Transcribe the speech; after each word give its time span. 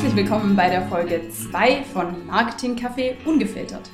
Herzlich 0.00 0.16
willkommen 0.16 0.56
bei 0.56 0.70
der 0.70 0.80
Folge 0.88 1.28
2 1.28 1.82
von 1.82 2.26
Marketing 2.26 2.74
Café 2.74 3.16
Ungefiltert. 3.26 3.90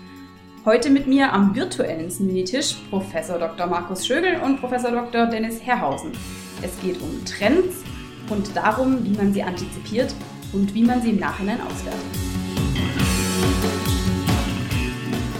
Heute 0.64 0.88
mit 0.88 1.08
mir 1.08 1.32
am 1.32 1.52
virtuellen 1.56 2.12
Minitisch 2.20 2.76
Professor 2.90 3.40
Dr. 3.40 3.66
Markus 3.66 4.06
Schögel 4.06 4.40
und 4.40 4.60
Professor 4.60 4.92
Dr. 4.92 5.26
Dennis 5.26 5.60
Herrhausen. 5.60 6.12
Es 6.62 6.80
geht 6.80 7.02
um 7.02 7.24
Trends 7.24 7.82
und 8.30 8.54
darum, 8.54 9.04
wie 9.04 9.16
man 9.16 9.32
sie 9.32 9.42
antizipiert 9.42 10.14
und 10.52 10.72
wie 10.74 10.84
man 10.84 11.02
sie 11.02 11.10
im 11.10 11.18
Nachhinein 11.18 11.60
auswertet. 11.60 12.00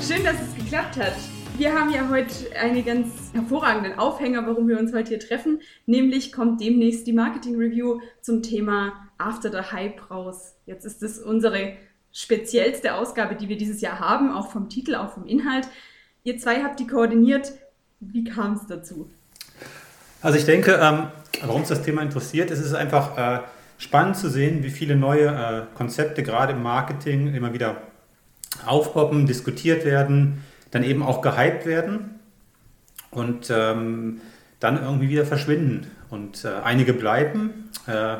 Schön, 0.05 0.24
dass 0.24 0.34
es 0.42 0.52
geklappt 0.56 0.96
hat. 0.96 1.14
Wir 1.59 1.73
haben 1.74 1.92
ja 1.92 2.09
heute 2.10 2.34
einen 2.60 2.84
ganz 2.84 3.30
hervorragenden 3.33 4.01
Aufhänger, 4.01 4.45
warum 4.45 4.66
wir 4.66 4.80
uns 4.80 4.92
heute 4.92 5.10
hier 5.10 5.20
treffen. 5.20 5.60
Nämlich 5.87 6.33
kommt 6.33 6.60
demnächst 6.60 7.06
die 7.06 7.12
Marketing 7.12 7.55
Review 7.55 8.01
zum 8.20 8.42
Thema 8.42 9.05
After 9.19 9.51
the 9.51 9.70
Hype 9.73 10.11
raus. 10.11 10.55
Jetzt 10.66 10.84
ist 10.84 11.02
es 11.02 11.19
unsere 11.19 11.73
speziellste 12.12 12.95
Ausgabe, 12.95 13.37
die 13.37 13.48
wir 13.48 13.57
dieses 13.57 13.80
Jahr 13.80 14.01
haben, 14.01 14.33
auch 14.33 14.51
vom 14.51 14.69
Titel, 14.69 14.95
auch 14.95 15.12
vom 15.12 15.27
Inhalt. 15.27 15.69
Ihr 16.24 16.38
zwei 16.38 16.62
habt 16.62 16.80
die 16.80 16.87
koordiniert. 16.87 17.52
Wie 18.01 18.24
kam 18.24 18.55
es 18.55 18.66
dazu? 18.66 19.10
Also 20.23 20.38
ich 20.38 20.45
denke, 20.45 20.79
ähm, 20.83 21.09
warum 21.43 21.62
es 21.62 21.69
das 21.69 21.83
Thema 21.83 22.02
interessiert, 22.02 22.51
ist 22.51 22.60
es 22.60 22.74
einfach 22.74 23.16
äh, 23.16 23.41
spannend 23.79 24.16
zu 24.16 24.29
sehen, 24.29 24.62
wie 24.62 24.71
viele 24.71 24.97
neue 24.97 25.29
äh, 25.29 25.77
Konzepte 25.77 26.23
gerade 26.23 26.52
im 26.52 26.62
Marketing 26.62 27.35
immer 27.35 27.52
wieder 27.52 27.83
aufpoppen, 28.66 29.27
diskutiert 29.27 29.85
werden 29.85 30.43
dann 30.71 30.83
eben 30.83 31.02
auch 31.02 31.23
gehypt 31.23 31.66
werden 31.66 32.21
und 33.10 33.51
ähm, 33.51 34.21
dann 34.60 34.83
irgendwie 34.83 35.09
wieder 35.09 35.24
verschwinden. 35.24 35.91
Und 36.10 36.45
äh, 36.45 36.48
einige 36.62 36.93
bleiben, 36.93 37.71
äh, 37.87 38.16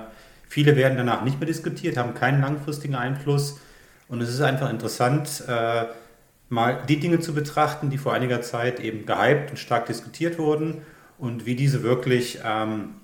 viele 0.49 0.77
werden 0.77 0.97
danach 0.97 1.25
nicht 1.25 1.41
mehr 1.41 1.47
diskutiert, 1.47 1.97
haben 1.97 2.15
keinen 2.15 2.41
langfristigen 2.41 2.95
Einfluss. 2.95 3.61
Und 4.09 4.21
es 4.21 4.29
ist 4.29 4.41
einfach 4.41 4.71
interessant, 4.71 5.43
äh, 5.49 5.87
mal 6.49 6.83
die 6.89 7.01
Dinge 7.01 7.21
zu 7.21 7.35
betrachten, 7.35 7.91
die 7.91 7.99
vor 7.99 8.13
einiger 8.13 8.41
Zeit 8.43 8.81
eben 8.81 9.05
gehypt 9.07 9.51
und 9.51 9.57
stark 9.57 9.87
diskutiert 9.87 10.39
wurden 10.39 10.83
und 11.19 11.47
wie 11.47 11.57
diese 11.57 11.83
wirklich 11.83 12.41
ähm, 12.45 12.95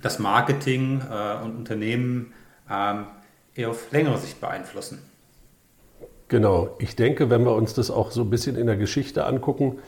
das 0.00 0.18
Marketing 0.18 1.02
äh, 1.10 1.44
und 1.44 1.56
Unternehmen 1.56 2.32
ähm, 2.70 3.06
eher 3.54 3.70
auf 3.70 3.90
längere 3.90 4.18
Sicht 4.18 4.40
beeinflussen. 4.40 4.98
Genau, 6.28 6.74
ich 6.78 6.96
denke, 6.96 7.30
wenn 7.30 7.44
wir 7.44 7.54
uns 7.54 7.74
das 7.74 7.90
auch 7.90 8.10
so 8.10 8.22
ein 8.22 8.30
bisschen 8.30 8.56
in 8.56 8.66
der 8.66 8.76
Geschichte 8.76 9.24
angucken, 9.26 9.78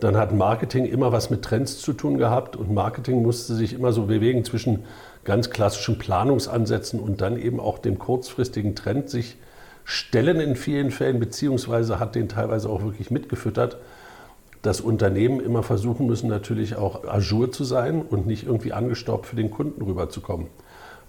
dann 0.00 0.16
hat 0.16 0.32
Marketing 0.32 0.84
immer 0.84 1.10
was 1.10 1.28
mit 1.28 1.42
Trends 1.42 1.78
zu 1.78 1.92
tun 1.92 2.18
gehabt 2.18 2.54
und 2.54 2.72
Marketing 2.72 3.22
musste 3.22 3.54
sich 3.54 3.72
immer 3.72 3.92
so 3.92 4.04
bewegen 4.04 4.44
zwischen 4.44 4.84
ganz 5.28 5.50
klassischen 5.50 5.98
Planungsansätzen 5.98 6.98
und 6.98 7.20
dann 7.20 7.38
eben 7.38 7.60
auch 7.60 7.78
dem 7.78 7.98
kurzfristigen 7.98 8.74
Trend 8.74 9.10
sich 9.10 9.36
stellen 9.84 10.40
in 10.40 10.56
vielen 10.56 10.90
Fällen, 10.90 11.20
beziehungsweise 11.20 12.00
hat 12.00 12.14
den 12.14 12.30
teilweise 12.30 12.70
auch 12.70 12.82
wirklich 12.82 13.10
mitgefüttert, 13.10 13.76
dass 14.62 14.80
Unternehmen 14.80 15.40
immer 15.40 15.62
versuchen 15.62 16.06
müssen, 16.06 16.30
natürlich 16.30 16.76
auch 16.76 17.04
ajour 17.04 17.52
zu 17.52 17.64
sein 17.64 18.00
und 18.00 18.26
nicht 18.26 18.46
irgendwie 18.46 18.72
angestaubt 18.72 19.26
für 19.26 19.36
den 19.36 19.50
Kunden 19.50 19.82
rüberzukommen. 19.82 20.46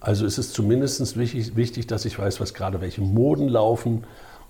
Also 0.01 0.25
ist 0.25 0.37
es 0.37 0.51
zumindest 0.51 1.17
wichtig, 1.17 1.55
wichtig 1.55 1.87
dass 1.87 2.03
ich 2.03 2.19
weiß, 2.19 2.41
was 2.41 2.53
gerade 2.53 2.81
welche 2.81 2.99
Moden 2.99 3.47
laufen, 3.47 4.03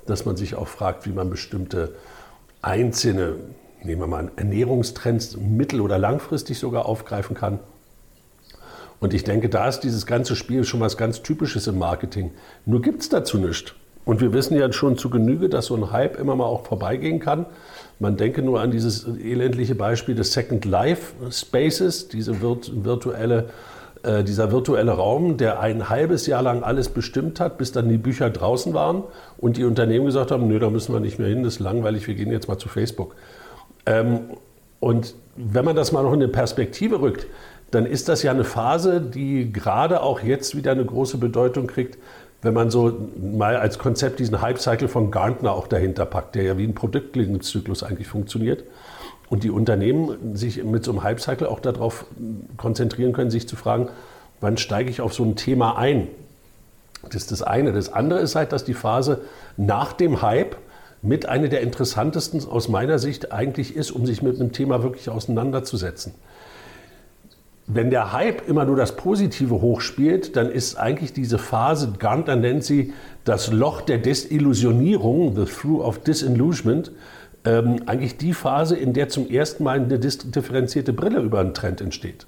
dass 0.07 0.25
man 0.25 0.35
sich 0.35 0.55
auch 0.55 0.67
fragt, 0.67 1.05
wie 1.05 1.11
man 1.11 1.29
bestimmte 1.29 1.93
einzelne, 2.63 3.35
nehmen 3.83 4.01
wir 4.01 4.07
mal 4.07 4.31
Ernährungstrends 4.35 5.37
mittel- 5.37 5.81
oder 5.81 5.99
langfristig 5.99 6.57
sogar 6.57 6.87
aufgreifen 6.87 7.35
kann. 7.35 7.59
Und 8.99 9.13
ich 9.13 9.23
denke, 9.23 9.49
da 9.49 9.67
ist 9.67 9.81
dieses 9.81 10.05
ganze 10.05 10.35
Spiel 10.35 10.63
schon 10.63 10.79
was 10.79 10.97
ganz 10.97 11.21
Typisches 11.21 11.67
im 11.67 11.79
Marketing. 11.79 12.31
Nur 12.65 12.81
gibt 12.81 13.01
es 13.01 13.09
dazu 13.09 13.37
nichts. 13.37 13.73
Und 14.05 14.21
wir 14.21 14.33
wissen 14.33 14.57
ja 14.57 14.71
schon 14.71 14.97
zu 14.97 15.09
Genüge, 15.09 15.49
dass 15.49 15.67
so 15.67 15.75
ein 15.75 15.91
Hype 15.91 16.19
immer 16.19 16.35
mal 16.35 16.45
auch 16.45 16.65
vorbeigehen 16.65 17.19
kann. 17.19 17.45
Man 17.99 18.17
denke 18.17 18.41
nur 18.41 18.59
an 18.59 18.71
dieses 18.71 19.05
elendliche 19.05 19.75
Beispiel 19.75 20.15
des 20.15 20.33
Second 20.33 20.65
Life 20.65 21.13
Spaces, 21.31 22.07
diese 22.07 22.41
virtuelle 22.41 23.49
äh, 24.03 24.23
dieser 24.23 24.51
virtuelle 24.51 24.91
Raum, 24.91 25.35
der 25.35 25.59
ein 25.59 25.89
halbes 25.89 26.25
Jahr 26.25 26.41
lang 26.41 26.63
alles 26.63 26.87
bestimmt 26.87 27.41
hat, 27.41 27.57
bis 27.57 27.73
dann 27.73 27.89
die 27.89 27.97
Bücher 27.97 28.29
draußen 28.29 28.73
waren 28.73 29.03
und 29.37 29.57
die 29.57 29.65
Unternehmen 29.65 30.05
gesagt 30.05 30.31
haben, 30.31 30.47
nö, 30.47 30.57
da 30.57 30.69
müssen 30.69 30.93
wir 30.93 31.01
nicht 31.01 31.19
mehr 31.19 31.27
hin, 31.27 31.43
das 31.43 31.55
ist 31.55 31.59
langweilig, 31.59 32.07
wir 32.07 32.15
gehen 32.15 32.31
jetzt 32.31 32.47
mal 32.47 32.57
zu 32.57 32.69
Facebook. 32.69 33.15
Ähm, 33.85 34.21
und 34.79 35.15
wenn 35.35 35.65
man 35.65 35.75
das 35.75 35.91
mal 35.91 36.03
noch 36.03 36.13
in 36.13 36.21
eine 36.21 36.31
Perspektive 36.31 37.01
rückt, 37.01 37.27
dann 37.71 37.85
ist 37.85 38.09
das 38.09 38.23
ja 38.23 38.31
eine 38.31 38.43
Phase, 38.43 39.01
die 39.01 39.51
gerade 39.51 40.01
auch 40.01 40.21
jetzt 40.21 40.55
wieder 40.55 40.71
eine 40.71 40.85
große 40.85 41.17
Bedeutung 41.17 41.67
kriegt, 41.67 41.97
wenn 42.41 42.53
man 42.53 42.69
so 42.69 43.09
mal 43.19 43.57
als 43.57 43.79
Konzept 43.79 44.19
diesen 44.19 44.41
Hype-Cycle 44.41 44.87
von 44.87 45.11
Gartner 45.11 45.51
auch 45.51 45.67
dahinter 45.67 46.05
packt, 46.05 46.35
der 46.35 46.43
ja 46.43 46.57
wie 46.57 46.63
ein 46.63 46.73
Produktlebenszyklus 46.73 47.83
eigentlich 47.83 48.07
funktioniert. 48.07 48.63
Und 49.29 49.43
die 49.43 49.51
Unternehmen 49.51 50.35
sich 50.35 50.63
mit 50.63 50.83
so 50.83 50.91
einem 50.91 51.03
Hype-Cycle 51.03 51.47
auch 51.47 51.59
darauf 51.59 52.05
konzentrieren 52.57 53.13
können, 53.13 53.29
sich 53.29 53.47
zu 53.47 53.55
fragen, 53.55 53.89
wann 54.41 54.57
steige 54.57 54.89
ich 54.89 55.01
auf 55.01 55.13
so 55.13 55.23
ein 55.23 55.35
Thema 55.35 55.77
ein? 55.77 56.07
Das 57.03 57.15
ist 57.15 57.31
das 57.31 57.43
eine. 57.43 57.71
Das 57.71 57.93
andere 57.93 58.19
ist 58.19 58.35
halt, 58.35 58.51
dass 58.51 58.63
die 58.63 58.73
Phase 58.73 59.21
nach 59.57 59.93
dem 59.93 60.21
Hype 60.21 60.55
mit 61.01 61.27
einer 61.27 61.47
der 61.47 61.61
interessantesten 61.61 62.45
aus 62.45 62.67
meiner 62.67 62.99
Sicht 62.99 63.31
eigentlich 63.31 63.75
ist, 63.75 63.91
um 63.91 64.05
sich 64.05 64.21
mit 64.21 64.39
einem 64.39 64.51
Thema 64.51 64.83
wirklich 64.83 65.09
auseinanderzusetzen. 65.09 66.13
Wenn 67.71 67.91
der 67.91 68.13
Hype 68.13 68.49
immer 68.49 68.65
nur 68.65 68.75
das 68.75 68.95
Positive 68.95 69.61
hochspielt, 69.61 70.35
dann 70.35 70.49
ist 70.49 70.75
eigentlich 70.75 71.13
diese 71.13 71.37
Phase, 71.37 71.93
Gartner 71.99 72.35
nennt 72.35 72.63
sie 72.63 72.95
das 73.25 73.51
Loch 73.51 73.81
der 73.81 73.99
Desillusionierung, 73.99 75.35
the 75.35 75.45
Through 75.45 75.83
of 75.83 75.99
Disillusionment, 75.99 76.91
ähm, 77.45 77.83
eigentlich 77.85 78.17
die 78.17 78.33
Phase, 78.33 78.75
in 78.75 78.93
der 78.93 79.07
zum 79.09 79.29
ersten 79.29 79.63
Mal 79.63 79.81
eine 79.81 79.99
differenzierte 79.99 80.93
Brille 80.93 81.19
über 81.19 81.41
einen 81.41 81.53
Trend 81.53 81.79
entsteht 81.79 82.25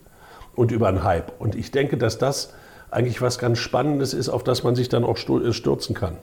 und 0.55 0.71
über 0.71 0.89
einen 0.89 1.03
Hype. 1.03 1.33
Und 1.41 1.55
ich 1.55 1.71
denke, 1.71 1.97
dass 1.97 2.19
das 2.19 2.53
eigentlich 2.91 3.19
was 3.19 3.39
ganz 3.39 3.57
Spannendes 3.57 4.13
ist, 4.13 4.29
auf 4.29 4.43
das 4.43 4.63
man 4.63 4.75
sich 4.75 4.89
dann 4.89 5.03
auch 5.03 5.17
äh, 5.17 5.53
stürzen 5.53 5.95
kann. 5.95 6.17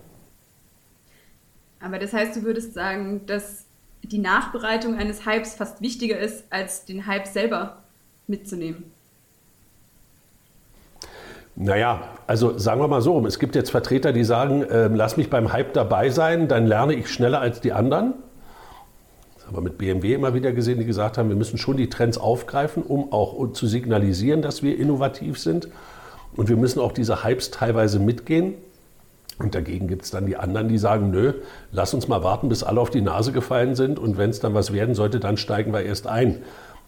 Aber 1.80 1.98
das 1.98 2.12
heißt, 2.12 2.36
du 2.36 2.42
würdest 2.44 2.72
sagen, 2.72 3.26
dass 3.26 3.66
die 4.04 4.18
Nachbereitung 4.18 4.96
eines 4.96 5.26
Hypes 5.26 5.56
fast 5.56 5.80
wichtiger 5.80 6.20
ist, 6.20 6.44
als 6.50 6.84
den 6.84 7.08
Hype 7.08 7.26
selber 7.26 7.82
mitzunehmen. 8.28 8.92
Naja, 11.60 12.02
also 12.26 12.56
sagen 12.56 12.80
wir 12.80 12.88
mal 12.88 13.02
so, 13.02 13.26
es 13.26 13.38
gibt 13.38 13.56
jetzt 13.56 13.70
Vertreter, 13.70 14.12
die 14.12 14.22
sagen, 14.22 14.62
äh, 14.62 14.86
lass 14.86 15.16
mich 15.16 15.28
beim 15.28 15.52
Hype 15.52 15.72
dabei 15.72 16.10
sein, 16.10 16.46
dann 16.46 16.66
lerne 16.66 16.94
ich 16.94 17.08
schneller 17.08 17.40
als 17.40 17.60
die 17.60 17.72
anderen 17.72 18.14
haben 19.48 19.56
wir 19.56 19.62
mit 19.62 19.78
BMW 19.78 20.12
immer 20.12 20.34
wieder 20.34 20.52
gesehen, 20.52 20.78
die 20.78 20.84
gesagt 20.84 21.16
haben, 21.16 21.30
wir 21.30 21.36
müssen 21.36 21.56
schon 21.56 21.78
die 21.78 21.88
Trends 21.88 22.18
aufgreifen, 22.18 22.82
um 22.82 23.12
auch 23.12 23.52
zu 23.52 23.66
signalisieren, 23.66 24.42
dass 24.42 24.62
wir 24.62 24.78
innovativ 24.78 25.38
sind. 25.38 25.68
Und 26.36 26.50
wir 26.50 26.56
müssen 26.58 26.80
auch 26.80 26.92
diese 26.92 27.24
Hypes 27.24 27.50
teilweise 27.50 27.98
mitgehen. 27.98 28.54
Und 29.38 29.54
dagegen 29.54 29.88
gibt 29.88 30.02
es 30.02 30.10
dann 30.10 30.26
die 30.26 30.36
anderen, 30.36 30.68
die 30.68 30.76
sagen, 30.76 31.10
nö, 31.10 31.32
lass 31.72 31.94
uns 31.94 32.08
mal 32.08 32.22
warten, 32.22 32.50
bis 32.50 32.62
alle 32.62 32.78
auf 32.78 32.90
die 32.90 33.00
Nase 33.00 33.32
gefallen 33.32 33.74
sind. 33.74 33.98
Und 33.98 34.18
wenn 34.18 34.28
es 34.28 34.38
dann 34.38 34.52
was 34.52 34.74
werden 34.74 34.94
sollte, 34.94 35.18
dann 35.18 35.38
steigen 35.38 35.72
wir 35.72 35.80
erst 35.80 36.06
ein. 36.06 36.42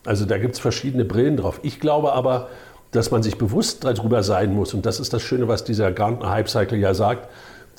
Also 0.04 0.26
da 0.26 0.36
gibt 0.36 0.54
es 0.54 0.60
verschiedene 0.60 1.06
Brillen 1.06 1.38
drauf. 1.38 1.60
Ich 1.62 1.80
glaube 1.80 2.12
aber, 2.12 2.48
dass 2.92 3.10
man 3.10 3.22
sich 3.22 3.38
bewusst 3.38 3.84
darüber 3.84 4.22
sein 4.22 4.54
muss. 4.54 4.74
Und 4.74 4.86
das 4.86 5.00
ist 5.00 5.12
das 5.12 5.22
Schöne, 5.22 5.48
was 5.48 5.64
dieser 5.64 5.92
Gartner 5.92 6.30
Hype 6.30 6.48
Cycle 6.48 6.78
ja 6.78 6.94
sagt 6.94 7.28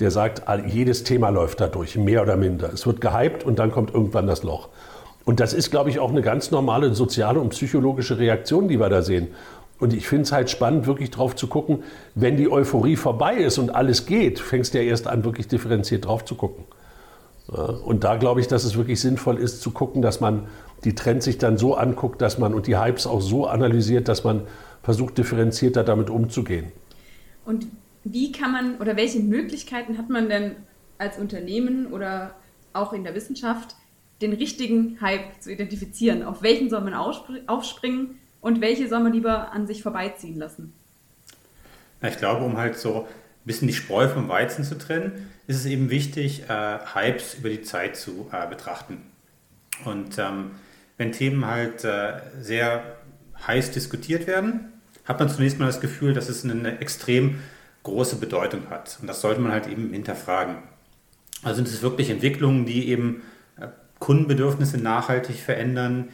der 0.01 0.11
sagt, 0.11 0.41
jedes 0.67 1.03
Thema 1.03 1.29
läuft 1.29 1.61
da 1.61 1.67
durch, 1.67 1.95
mehr 1.95 2.23
oder 2.23 2.35
minder. 2.35 2.71
Es 2.73 2.87
wird 2.87 3.01
gehypt 3.01 3.43
und 3.45 3.59
dann 3.59 3.71
kommt 3.71 3.93
irgendwann 3.93 4.25
das 4.25 4.43
Loch. 4.43 4.69
Und 5.25 5.39
das 5.39 5.53
ist, 5.53 5.69
glaube 5.69 5.91
ich, 5.91 5.99
auch 5.99 6.09
eine 6.09 6.23
ganz 6.23 6.49
normale 6.49 6.93
soziale 6.95 7.39
und 7.39 7.49
psychologische 7.49 8.17
Reaktion, 8.17 8.67
die 8.67 8.79
wir 8.79 8.89
da 8.89 9.03
sehen. 9.03 9.27
Und 9.79 9.93
ich 9.93 10.07
finde 10.07 10.23
es 10.23 10.31
halt 10.31 10.49
spannend, 10.49 10.87
wirklich 10.87 11.11
drauf 11.11 11.35
zu 11.35 11.47
gucken, 11.47 11.83
wenn 12.15 12.35
die 12.35 12.51
Euphorie 12.51 12.95
vorbei 12.95 13.35
ist 13.35 13.59
und 13.59 13.73
alles 13.73 14.07
geht, 14.07 14.39
fängst 14.39 14.73
du 14.73 14.79
ja 14.79 14.83
erst 14.83 15.07
an, 15.07 15.23
wirklich 15.23 15.47
differenziert 15.47 16.05
drauf 16.05 16.25
zu 16.25 16.35
gucken. 16.35 16.65
Und 17.85 18.03
da 18.03 18.15
glaube 18.15 18.41
ich, 18.41 18.47
dass 18.47 18.63
es 18.63 18.75
wirklich 18.77 18.99
sinnvoll 19.01 19.37
ist, 19.37 19.61
zu 19.61 19.71
gucken, 19.71 20.01
dass 20.01 20.19
man 20.19 20.47
die 20.83 20.95
Trends 20.95 21.25
sich 21.25 21.37
dann 21.37 21.57
so 21.57 21.75
anguckt, 21.75 22.21
dass 22.21 22.39
man 22.39 22.55
und 22.55 22.65
die 22.65 22.77
Hypes 22.77 23.05
auch 23.05 23.21
so 23.21 23.45
analysiert, 23.45 24.07
dass 24.07 24.23
man 24.23 24.41
versucht, 24.83 25.17
differenzierter 25.17 25.83
damit 25.83 26.09
umzugehen. 26.09 26.71
Und 27.45 27.67
wie 28.03 28.31
kann 28.31 28.51
man 28.51 28.77
oder 28.77 28.95
welche 28.95 29.19
Möglichkeiten 29.19 29.97
hat 29.97 30.09
man 30.09 30.29
denn 30.29 30.55
als 30.97 31.17
Unternehmen 31.17 31.87
oder 31.87 32.35
auch 32.73 32.93
in 32.93 33.03
der 33.03 33.15
Wissenschaft, 33.15 33.75
den 34.21 34.33
richtigen 34.33 34.99
Hype 35.01 35.41
zu 35.41 35.51
identifizieren? 35.51 36.23
Auf 36.23 36.41
welchen 36.41 36.69
soll 36.69 36.81
man 36.81 36.93
aufspringen 36.93 38.19
und 38.39 38.61
welche 38.61 38.87
soll 38.87 39.01
man 39.01 39.13
lieber 39.13 39.51
an 39.51 39.67
sich 39.67 39.83
vorbeiziehen 39.83 40.37
lassen? 40.37 40.73
Na, 42.01 42.09
ich 42.09 42.17
glaube, 42.17 42.43
um 42.43 42.57
halt 42.57 42.77
so 42.77 43.01
ein 43.01 43.45
bisschen 43.45 43.67
die 43.67 43.73
Spreu 43.73 44.07
vom 44.07 44.27
Weizen 44.29 44.63
zu 44.63 44.77
trennen, 44.77 45.29
ist 45.47 45.57
es 45.57 45.65
eben 45.65 45.89
wichtig, 45.89 46.43
äh, 46.49 46.79
Hypes 46.93 47.35
über 47.35 47.49
die 47.49 47.61
Zeit 47.61 47.95
zu 47.95 48.29
äh, 48.31 48.47
betrachten. 48.47 49.01
Und 49.85 50.17
ähm, 50.17 50.51
wenn 50.97 51.11
Themen 51.11 51.45
halt 51.45 51.83
äh, 51.83 52.21
sehr 52.39 52.97
heiß 53.47 53.71
diskutiert 53.71 54.27
werden, 54.27 54.70
hat 55.11 55.19
man 55.19 55.29
zunächst 55.29 55.59
mal 55.59 55.65
das 55.65 55.81
Gefühl, 55.81 56.13
dass 56.13 56.29
es 56.29 56.45
einen 56.45 56.65
extrem 56.65 57.39
große 57.83 58.15
Bedeutung 58.15 58.69
hat. 58.69 58.97
Und 59.01 59.07
das 59.07 59.19
sollte 59.19 59.41
man 59.41 59.51
halt 59.51 59.67
eben 59.67 59.91
hinterfragen. 59.91 60.55
Also 61.43 61.57
sind 61.57 61.67
es 61.67 61.81
wirklich 61.81 62.09
Entwicklungen, 62.09 62.65
die 62.65 62.87
eben 62.87 63.21
äh, 63.59 63.67
Kundenbedürfnisse 63.99 64.77
nachhaltig 64.77 65.35
verändern, 65.35 66.09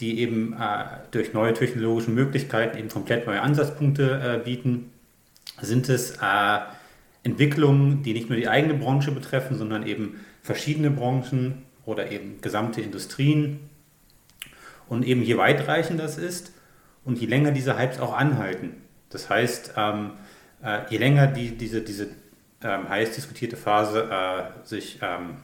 die 0.00 0.20
eben 0.20 0.54
äh, 0.54 0.84
durch 1.10 1.34
neue 1.34 1.52
technologische 1.52 2.10
Möglichkeiten 2.10 2.78
eben 2.78 2.88
komplett 2.88 3.26
neue 3.26 3.42
Ansatzpunkte 3.42 4.38
äh, 4.40 4.42
bieten? 4.42 4.92
Sind 5.60 5.90
es 5.90 6.12
äh, 6.12 6.58
Entwicklungen, 7.24 8.02
die 8.02 8.14
nicht 8.14 8.30
nur 8.30 8.38
die 8.38 8.48
eigene 8.48 8.74
Branche 8.74 9.10
betreffen, 9.10 9.58
sondern 9.58 9.86
eben 9.86 10.20
verschiedene 10.40 10.90
Branchen 10.90 11.64
oder 11.84 12.10
eben 12.10 12.40
gesamte 12.40 12.80
Industrien? 12.80 13.60
Und 14.88 15.04
eben 15.04 15.22
je 15.22 15.36
weitreichender 15.36 16.04
das 16.04 16.16
ist 16.16 16.52
und 17.08 17.18
je 17.18 17.26
länger 17.26 17.50
diese 17.52 17.78
Hypes 17.78 17.98
auch 18.00 18.16
anhalten. 18.16 18.74
Das 19.08 19.30
heißt, 19.30 19.72
ähm, 19.76 20.12
äh, 20.62 20.80
je 20.90 20.98
länger 20.98 21.26
die, 21.26 21.56
diese, 21.56 21.80
diese 21.80 22.08
ähm, 22.62 22.88
heiß 22.88 23.12
diskutierte 23.12 23.56
Phase 23.56 24.10
äh, 24.10 24.66
sich 24.66 24.98
ähm, 25.00 25.38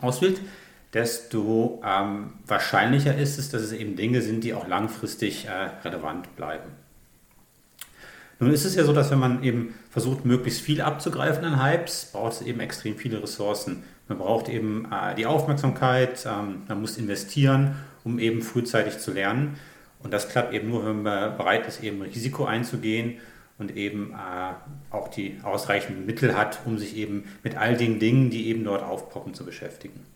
auswählt, 0.00 0.40
desto 0.92 1.80
ähm, 1.86 2.32
wahrscheinlicher 2.44 3.16
ist 3.16 3.38
es, 3.38 3.50
dass 3.50 3.62
es 3.62 3.70
eben 3.70 3.94
Dinge 3.94 4.20
sind, 4.20 4.42
die 4.42 4.52
auch 4.52 4.66
langfristig 4.66 5.46
äh, 5.46 5.50
relevant 5.84 6.34
bleiben. 6.34 6.70
Nun 8.40 8.50
ist 8.50 8.64
es 8.64 8.74
ja 8.74 8.82
so, 8.82 8.92
dass 8.92 9.12
wenn 9.12 9.20
man 9.20 9.44
eben 9.44 9.74
versucht, 9.90 10.24
möglichst 10.24 10.60
viel 10.60 10.80
abzugreifen 10.80 11.44
an 11.44 11.62
Hypes, 11.62 12.10
braucht 12.12 12.32
es 12.32 12.42
eben 12.42 12.58
extrem 12.58 12.96
viele 12.96 13.22
Ressourcen. 13.22 13.84
Man 14.08 14.18
braucht 14.18 14.48
eben 14.48 14.88
äh, 14.90 15.14
die 15.14 15.26
Aufmerksamkeit, 15.26 16.26
ähm, 16.26 16.62
man 16.66 16.80
muss 16.80 16.98
investieren, 16.98 17.76
um 18.02 18.18
eben 18.18 18.42
frühzeitig 18.42 18.98
zu 18.98 19.12
lernen. 19.12 19.56
Und 20.02 20.12
das 20.12 20.28
klappt 20.28 20.54
eben 20.54 20.70
nur, 20.70 20.86
wenn 20.86 21.02
man 21.02 21.36
bereit 21.36 21.66
ist, 21.66 21.82
eben 21.82 22.02
Risiko 22.02 22.44
einzugehen 22.44 23.18
und 23.58 23.76
eben 23.76 24.12
äh, 24.12 24.94
auch 24.94 25.08
die 25.08 25.38
ausreichenden 25.42 26.06
Mittel 26.06 26.36
hat, 26.36 26.60
um 26.64 26.78
sich 26.78 26.96
eben 26.96 27.24
mit 27.42 27.56
all 27.56 27.76
den 27.76 27.98
Dingen, 27.98 28.30
die 28.30 28.48
eben 28.48 28.64
dort 28.64 28.82
aufpoppen, 28.82 29.34
zu 29.34 29.44
beschäftigen. 29.44 30.06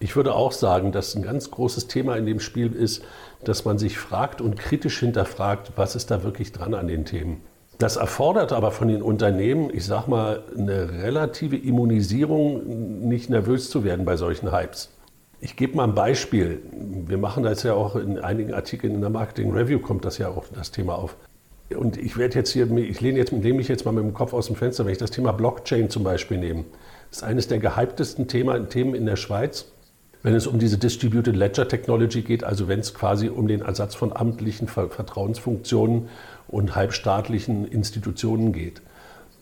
Ich 0.00 0.14
würde 0.14 0.34
auch 0.34 0.52
sagen, 0.52 0.92
dass 0.92 1.16
ein 1.16 1.22
ganz 1.22 1.50
großes 1.50 1.88
Thema 1.88 2.16
in 2.16 2.24
dem 2.24 2.38
Spiel 2.38 2.72
ist, 2.72 3.02
dass 3.42 3.64
man 3.64 3.78
sich 3.78 3.98
fragt 3.98 4.40
und 4.40 4.56
kritisch 4.56 5.00
hinterfragt, 5.00 5.72
was 5.74 5.96
ist 5.96 6.12
da 6.12 6.22
wirklich 6.22 6.52
dran 6.52 6.74
an 6.74 6.86
den 6.86 7.04
Themen. 7.04 7.40
Das 7.78 7.96
erfordert 7.96 8.52
aber 8.52 8.70
von 8.70 8.88
den 8.88 9.02
Unternehmen, 9.02 9.70
ich 9.72 9.84
sag 9.84 10.06
mal, 10.06 10.42
eine 10.56 11.02
relative 11.02 11.56
Immunisierung, 11.56 13.08
nicht 13.08 13.30
nervös 13.30 13.70
zu 13.70 13.82
werden 13.84 14.04
bei 14.04 14.16
solchen 14.16 14.52
Hypes. 14.52 14.90
Ich 15.40 15.54
gebe 15.54 15.76
mal 15.76 15.84
ein 15.84 15.94
Beispiel. 15.94 16.60
Wir 16.72 17.18
machen 17.18 17.44
das 17.44 17.62
ja 17.62 17.74
auch 17.74 17.94
in 17.94 18.18
einigen 18.18 18.54
Artikeln 18.54 18.94
in 18.94 19.00
der 19.00 19.10
Marketing 19.10 19.52
Review 19.52 19.78
kommt 19.78 20.04
das 20.04 20.18
ja 20.18 20.28
auch 20.28 20.44
das 20.52 20.72
Thema 20.72 20.96
auf. 20.96 21.16
Und 21.70 21.96
ich 21.96 22.16
werde 22.16 22.34
jetzt 22.34 22.50
hier, 22.50 22.68
ich 22.76 23.00
lehne 23.00 23.18
jetzt, 23.18 23.30
lehne 23.30 23.54
mich 23.54 23.68
jetzt 23.68 23.84
mal 23.84 23.92
mit 23.92 24.02
dem 24.02 24.14
Kopf 24.14 24.32
aus 24.32 24.46
dem 24.46 24.56
Fenster, 24.56 24.84
wenn 24.84 24.92
ich 24.92 24.98
das 24.98 25.12
Thema 25.12 25.32
Blockchain 25.32 25.90
zum 25.90 26.02
Beispiel 26.02 26.38
nehme. 26.38 26.64
Das 27.10 27.18
ist 27.18 27.24
eines 27.24 27.46
der 27.46 27.58
gehyptesten 27.58 28.26
Themen 28.26 28.94
in 28.94 29.06
der 29.06 29.16
Schweiz, 29.16 29.66
wenn 30.24 30.34
es 30.34 30.48
um 30.48 30.58
diese 30.58 30.76
Distributed 30.76 31.36
Ledger 31.36 31.68
Technology 31.68 32.22
geht, 32.22 32.42
also 32.42 32.66
wenn 32.66 32.80
es 32.80 32.92
quasi 32.92 33.28
um 33.28 33.46
den 33.46 33.60
Ersatz 33.60 33.94
von 33.94 34.12
amtlichen 34.16 34.66
Vertrauensfunktionen 34.66 36.08
und 36.48 36.74
halbstaatlichen 36.74 37.64
Institutionen 37.68 38.52
geht. 38.52 38.82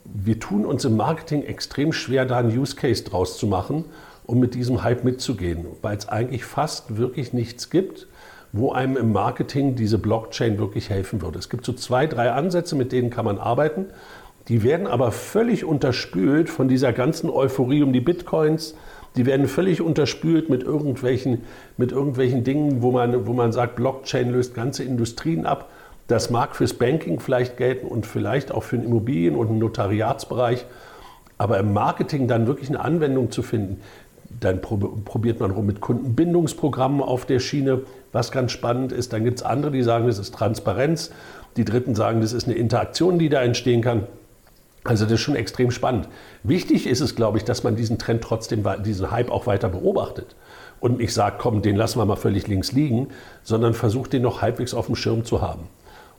Wir 0.05 0.39
tun 0.39 0.67
uns 0.67 0.85
im 0.85 0.97
Marketing 0.97 1.43
extrem 1.43 1.93
schwer, 1.93 2.27
da 2.27 2.39
einen 2.39 2.57
Use 2.57 2.77
Case 2.77 3.03
draus 3.03 3.39
zu 3.39 3.47
machen 3.47 3.87
um 4.27 4.41
mit 4.41 4.55
diesem 4.55 4.83
Hype 4.83 5.05
mitzugehen, 5.05 5.67
weil 5.83 5.97
es 5.97 6.09
eigentlich 6.09 6.45
fast 6.45 6.97
wirklich 6.97 7.33
nichts 7.33 7.71
gibt, 7.71 8.09
wo 8.53 8.73
einem 8.73 8.97
im 8.97 9.13
Marketing 9.13 9.75
diese 9.75 9.99
Blockchain 9.99 10.59
wirklich 10.59 10.91
helfen 10.91 11.23
würde. 11.23 11.39
Es 11.39 11.49
gibt 11.49 11.65
so 11.65 11.73
zwei, 11.73 12.07
drei 12.07 12.33
Ansätze, 12.33 12.75
mit 12.75 12.93
denen 12.93 13.11
kann 13.11 13.25
man 13.25 13.39
arbeiten. 13.39 13.87
Die 14.49 14.63
werden 14.63 14.87
aber 14.87 15.13
völlig 15.13 15.65
unterspült 15.65 16.49
von 16.49 16.69
dieser 16.69 16.93
ganzen 16.93 17.31
Euphorie 17.31 17.83
um 17.83 17.93
die 17.93 18.01
Bitcoins. 18.01 18.75
Die 19.17 19.27
werden 19.27 19.49
völlig 19.49 19.81
unterspült 19.81 20.51
mit 20.51 20.63
irgendwelchen, 20.63 21.43
mit 21.77 21.91
irgendwelchen 21.91 22.45
Dingen, 22.45 22.83
wo 22.83 22.93
man, 22.93 23.27
wo 23.27 23.33
man 23.33 23.53
sagt, 23.53 23.77
Blockchain 23.77 24.31
löst 24.31 24.55
ganze 24.55 24.85
Industrien 24.85 25.47
ab. 25.47 25.71
Das 26.07 26.31
mag 26.31 26.55
fürs 26.55 26.75
Banking 26.75 27.19
vielleicht 27.19 27.57
gelten 27.57 27.87
und 27.89 28.07
vielleicht 28.07 28.53
auch 28.53 28.63
für 28.63 28.77
den 28.77 28.87
Immobilien- 28.87 29.35
und 29.35 29.49
den 29.49 29.59
Notariatsbereich. 29.59 30.67
Aber 31.39 31.59
im 31.59 31.73
Marketing 31.73 32.29
dann 32.29 32.47
wirklich 32.47 32.69
eine 32.69 32.81
Anwendung 32.81 33.31
zu 33.31 33.43
finden, 33.43 33.81
dann 34.41 34.61
probiert 34.61 35.41
man 35.41 35.51
rum 35.51 35.67
mit 35.67 35.81
Kundenbindungsprogrammen 35.81 37.01
auf 37.01 37.27
der 37.27 37.41
Schiene, 37.41 37.83
was 38.13 38.33
ganz 38.33 38.53
spannend 38.53 38.93
ist. 38.93 39.13
Dann 39.13 39.25
gibt 39.25 39.39
es 39.39 39.45
andere, 39.45 39.71
die 39.73 39.83
sagen, 39.83 40.07
das 40.07 40.19
ist 40.19 40.35
Transparenz. 40.35 41.11
Die 41.57 41.65
Dritten 41.65 41.95
sagen, 41.95 42.21
das 42.21 42.33
ist 42.33 42.47
eine 42.47 42.57
Interaktion, 42.57 43.19
die 43.19 43.29
da 43.29 43.43
entstehen 43.43 43.83
kann. 43.83 44.07
Also 44.85 45.05
das 45.05 45.15
ist 45.15 45.21
schon 45.21 45.37
extrem 45.37 45.71
spannend. 45.71 46.09
Wichtig 46.43 46.87
ist 46.87 47.01
es, 47.01 47.17
glaube 47.17 47.39
ich, 47.39 47.45
dass 47.45 47.65
man 47.65 47.77
diesen 47.77 47.99
Trend 47.99 48.23
trotzdem, 48.23 48.65
diesen 48.85 49.11
Hype 49.11 49.31
auch 49.31 49.47
weiter 49.47 49.69
beobachtet. 49.69 50.37
Und 50.79 50.99
nicht 50.99 51.13
sagt, 51.13 51.39
komm, 51.39 51.63
den 51.63 51.75
lassen 51.75 51.99
wir 51.99 52.05
mal 52.05 52.17
völlig 52.17 52.47
links 52.47 52.73
liegen, 52.73 53.09
sondern 53.43 53.75
versucht 53.75 54.13
den 54.13 54.23
noch 54.23 54.43
halbwegs 54.43 54.75
auf 54.75 54.87
dem 54.87 54.95
Schirm 54.95 55.25
zu 55.25 55.41
haben. 55.41 55.69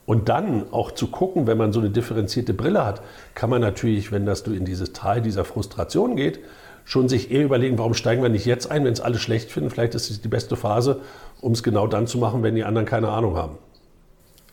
Und 0.06 0.30
dann 0.30 0.72
auch 0.72 0.92
zu 0.92 1.08
gucken, 1.08 1.48
wenn 1.48 1.58
man 1.58 1.74
so 1.74 1.80
eine 1.80 1.90
differenzierte 1.90 2.54
Brille 2.54 2.86
hat, 2.86 3.02
kann 3.36 3.50
man 3.50 3.62
natürlich, 3.62 4.12
wenn 4.12 4.26
das 4.26 4.42
in 4.42 4.66
dieses 4.66 4.94
Tal 4.94 5.22
dieser 5.22 5.46
Frustration 5.46 6.16
geht, 6.16 6.40
schon 6.88 7.10
sich 7.10 7.32
eher 7.32 7.44
überlegen, 7.44 7.78
warum 7.78 7.94
steigen 7.94 8.24
wir 8.24 8.30
nicht 8.30 8.46
jetzt 8.46 8.72
ein, 8.72 8.86
wenn 8.86 8.94
es 8.94 9.02
alle 9.02 9.20
schlecht 9.20 9.52
finden. 9.52 9.70
Vielleicht 9.70 9.94
ist 9.94 10.10
es 10.10 10.22
die 10.22 10.30
beste 10.30 10.56
Phase, 10.56 11.02
um 11.42 11.52
es 11.52 11.62
genau 11.62 11.86
dann 11.86 12.08
zu 12.08 12.18
machen, 12.18 12.44
wenn 12.44 12.56
die 12.56 12.64
anderen 12.64 12.88
keine 12.88 13.10
Ahnung 13.10 13.36
haben. 13.36 13.58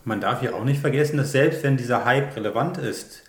Man 0.04 0.20
darf 0.20 0.42
ja 0.42 0.52
auch 0.52 0.64
nicht 0.64 0.81
vergessen, 0.81 1.16
dass 1.16 1.31
selbst 1.31 1.62
wenn 1.62 1.76
dieser 1.76 2.04
Hype 2.04 2.34
relevant 2.34 2.76
ist 2.76 3.22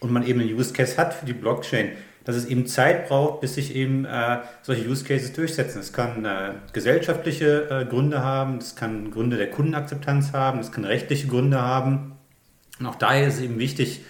und 0.00 0.12
man 0.12 0.26
eben 0.26 0.40
einen 0.40 0.54
Use 0.54 0.74
Case 0.74 0.98
hat 0.98 1.14
für 1.14 1.24
die 1.24 1.32
Blockchain, 1.32 1.92
dass 2.24 2.36
es 2.36 2.44
eben 2.44 2.66
Zeit 2.66 3.08
braucht, 3.08 3.40
bis 3.40 3.54
sich 3.54 3.74
eben 3.74 4.04
äh, 4.04 4.40
solche 4.60 4.86
Use 4.86 5.04
Cases 5.04 5.32
durchsetzen. 5.32 5.80
Es 5.80 5.94
kann 5.94 6.26
äh, 6.26 6.52
gesellschaftliche 6.74 7.66
äh, 7.70 7.84
Gründe 7.86 8.22
haben, 8.22 8.58
es 8.58 8.76
kann 8.76 9.10
Gründe 9.10 9.38
der 9.38 9.50
Kundenakzeptanz 9.50 10.34
haben, 10.34 10.60
es 10.60 10.70
kann 10.70 10.84
rechtliche 10.84 11.28
Gründe 11.28 11.62
haben. 11.62 12.12
Und 12.78 12.86
auch 12.86 12.96
daher 12.96 13.26
ist 13.26 13.36
es 13.36 13.40
eben 13.40 13.58
wichtig, 13.58 14.02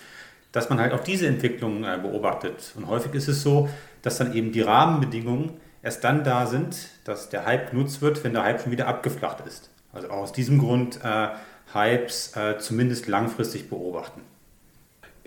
dass 0.52 0.69
man 0.69 0.81
halt 0.81 0.93
auch 0.93 1.00
diese 1.00 1.26
Entwicklung 1.26 1.85
äh, 1.85 1.99
beobachtet. 2.00 2.73
Und 2.76 2.88
häufig 2.88 3.14
ist 3.14 3.29
es 3.29 3.43
so, 3.43 3.69
dass 4.02 4.19
dann 4.19 4.35
eben 4.35 4.52
die 4.52 4.62
Rahmenbedingungen 4.62 5.52
erst 5.82 6.05
dann 6.05 6.25
da 6.25 6.47
sind, 6.47 6.88
dass 7.05 7.29
der 7.29 7.47
Hype 7.47 7.70
genutzt 7.70 8.02
wird, 8.02 8.23
wenn 8.25 8.32
der 8.32 8.43
Hype 8.43 8.61
schon 8.61 8.73
wieder 8.73 8.88
abgeflacht 8.88 9.47
ist. 9.47 9.70
Also 9.93 10.08
auch 10.11 10.19
aus 10.19 10.32
diesem 10.32 10.58
Grund 10.58 11.00
äh, 11.02 11.29
Hypes 11.73 12.37
äh, 12.37 12.58
zumindest 12.58 13.06
langfristig 13.08 13.69
beobachten. 13.69 14.22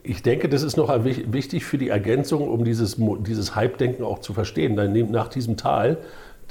Ich 0.05 0.21
denke, 0.21 0.50
das 0.50 0.63
ist 0.63 0.75
noch 0.75 0.89
wichtig 1.05 1.63
für 1.63 1.77
die 1.77 1.88
Ergänzung, 1.88 2.50
um 2.50 2.65
dieses, 2.65 2.98
dieses 2.98 3.55
Hype-Denken 3.55 4.03
auch 4.03 4.19
zu 4.19 4.33
verstehen. 4.33 4.75
Dann 4.75 4.91
nach 5.12 5.29
diesem 5.29 5.55
Tal, 5.55 5.98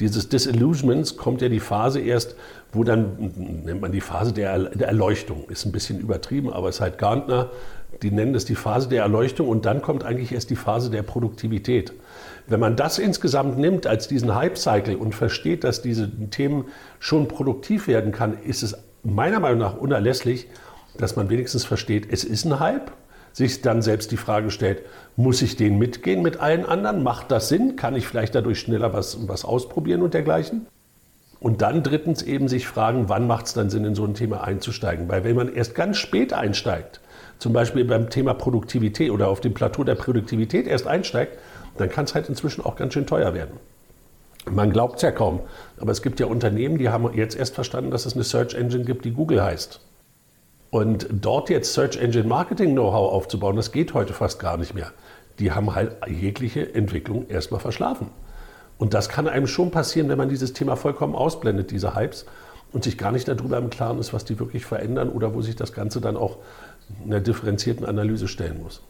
dieses 0.00 0.30
Disillusionments, 0.30 1.18
kommt 1.18 1.42
ja 1.42 1.50
die 1.50 1.61
Phase 1.61 2.00
erst, 2.00 2.35
wo 2.73 2.82
dann, 2.82 3.62
nennt 3.66 3.82
man 3.82 3.92
die 3.92 4.00
Phase 4.00 4.32
der, 4.32 4.73
Erleuchtung, 4.80 5.50
ist 5.50 5.66
ein 5.66 5.73
bisschen 5.73 6.00
übertrieben, 6.00 6.50
aber 6.50 6.70
es 6.70 6.80
halt 6.80 6.97
Gartner, 6.97 7.50
die 8.02 8.11
nennen 8.11 8.35
es 8.35 8.44
die 8.44 8.54
Phase 8.54 8.88
der 8.88 9.02
Erleuchtung 9.02 9.49
und 9.49 9.64
dann 9.64 9.80
kommt 9.80 10.04
eigentlich 10.04 10.32
erst 10.32 10.50
die 10.50 10.56
Phase 10.56 10.90
der 10.90 11.02
Produktivität. 11.02 11.92
Wenn 12.47 12.61
man 12.61 12.76
das 12.76 12.99
insgesamt 12.99 13.59
nimmt 13.59 13.87
als 13.87 14.09
diesen 14.09 14.35
Hype-Cycle 14.35 14.97
und 14.97 15.14
versteht, 15.14 15.64
dass 15.64 15.82
diese 15.82 16.11
Themen 16.30 16.64
schon 16.99 17.28
produktiv 17.28 17.87
werden 17.87 18.12
kann, 18.12 18.37
ist 18.42 18.62
es 18.62 18.76
meiner 19.04 19.40
Meinung 19.40 19.61
nach 19.61 19.76
unerlässlich, 19.76 20.49
dass 20.99 21.16
man 21.16 21.30
wenigstens 21.30 21.64
versteht, 21.64 22.09
es 22.11 22.25
ist 22.25 22.44
ein 22.44 22.61
Hype, 22.61 22.92
sich 23.32 23.62
dann 23.62 23.80
selbst 23.80 24.11
die 24.11 24.16
Frage 24.16 24.50
stellt, 24.50 24.82
muss 25.16 25.40
ich 25.40 25.56
den 25.56 25.78
mitgehen 25.78 26.23
mit 26.23 26.38
allen 26.38 26.66
anderen? 26.66 27.02
Macht 27.02 27.30
das 27.30 27.49
Sinn? 27.49 27.76
Kann 27.76 27.97
ich 27.97 28.06
vielleicht 28.06 28.35
dadurch 28.35 28.61
schneller 28.61 28.92
was, 28.92 29.26
was 29.26 29.44
ausprobieren 29.44 30.02
und 30.02 30.12
dergleichen? 30.12 30.66
Und 31.40 31.62
dann 31.62 31.82
drittens 31.82 32.23
eben 32.23 32.47
sich 32.47 32.68
fragen, 32.68 33.09
wann 33.09 33.26
macht 33.26 33.47
es 33.47 33.54
dann 33.54 33.71
Sinn, 33.71 33.85
in 33.85 33.94
so 33.94 34.04
ein 34.04 34.14
Thema 34.14 34.44
einzusteigen? 34.44 35.09
Weil 35.09 35.25
wenn 35.25 35.35
man 35.35 35.52
erst 35.52 35.75
ganz 35.75 35.97
spät 35.97 36.32
einsteigt, 36.32 37.00
zum 37.42 37.52
Beispiel 37.52 37.84
beim 37.84 38.08
Thema 38.08 38.34
Produktivität 38.34 39.11
oder 39.11 39.28
auf 39.28 39.40
dem 39.40 39.52
Plateau 39.52 39.82
der 39.82 39.96
Produktivität 39.96 40.68
erst 40.68 40.87
einsteigt, 40.87 41.38
dann 41.76 41.90
kann 41.90 42.04
es 42.04 42.14
halt 42.14 42.28
inzwischen 42.28 42.64
auch 42.64 42.76
ganz 42.76 42.94
schön 42.94 43.04
teuer 43.04 43.34
werden. 43.34 43.58
Man 44.49 44.70
glaubt 44.70 44.96
es 44.96 45.02
ja 45.02 45.11
kaum, 45.11 45.40
aber 45.80 45.90
es 45.90 46.02
gibt 46.02 46.20
ja 46.20 46.26
Unternehmen, 46.26 46.78
die 46.78 46.88
haben 46.88 47.12
jetzt 47.14 47.37
erst 47.37 47.54
verstanden, 47.54 47.90
dass 47.90 48.06
es 48.06 48.14
eine 48.14 48.22
Search 48.22 48.54
Engine 48.54 48.84
gibt, 48.84 49.04
die 49.04 49.11
Google 49.11 49.42
heißt. 49.42 49.80
Und 50.70 51.08
dort 51.11 51.50
jetzt 51.50 51.75
Search 51.75 51.96
Engine 51.96 52.28
Marketing 52.28 52.72
Know-how 52.72 53.12
aufzubauen, 53.12 53.56
das 53.56 53.72
geht 53.72 53.92
heute 53.92 54.12
fast 54.12 54.38
gar 54.38 54.56
nicht 54.56 54.75
mehr. 54.75 54.92
Die 55.40 55.50
haben 55.50 55.75
halt 55.75 55.96
jegliche 56.06 56.75
Entwicklung 56.75 57.28
erstmal 57.28 57.61
verschlafen. 57.61 58.06
Und 58.78 58.94
das 58.94 59.08
kann 59.08 59.26
einem 59.26 59.49
schon 59.49 59.72
passieren, 59.72 60.08
wenn 60.08 60.18
man 60.18 60.28
dieses 60.28 60.52
Thema 60.52 60.76
vollkommen 60.76 61.16
ausblendet, 61.16 61.72
diese 61.72 61.96
Hypes, 61.96 62.25
und 62.72 62.84
sich 62.84 62.96
gar 62.99 63.12
nicht 63.12 63.28
darüber 63.28 63.58
im 63.58 63.70
Klaren 63.70 63.99
ist, 63.99 64.12
was 64.12 64.25
die 64.25 64.38
wirklich 64.38 64.64
verändern 64.64 65.11
oder 65.11 65.34
wo 65.34 65.42
sich 65.42 65.56
das 65.56 65.72
Ganze 65.72 66.00
dann 66.00 66.16
auch 66.16 66.38
einer 67.04 67.20
differenzierten 67.20 67.87
Analyse 67.87 68.28
stellen 68.28 68.62
muss. 68.62 68.82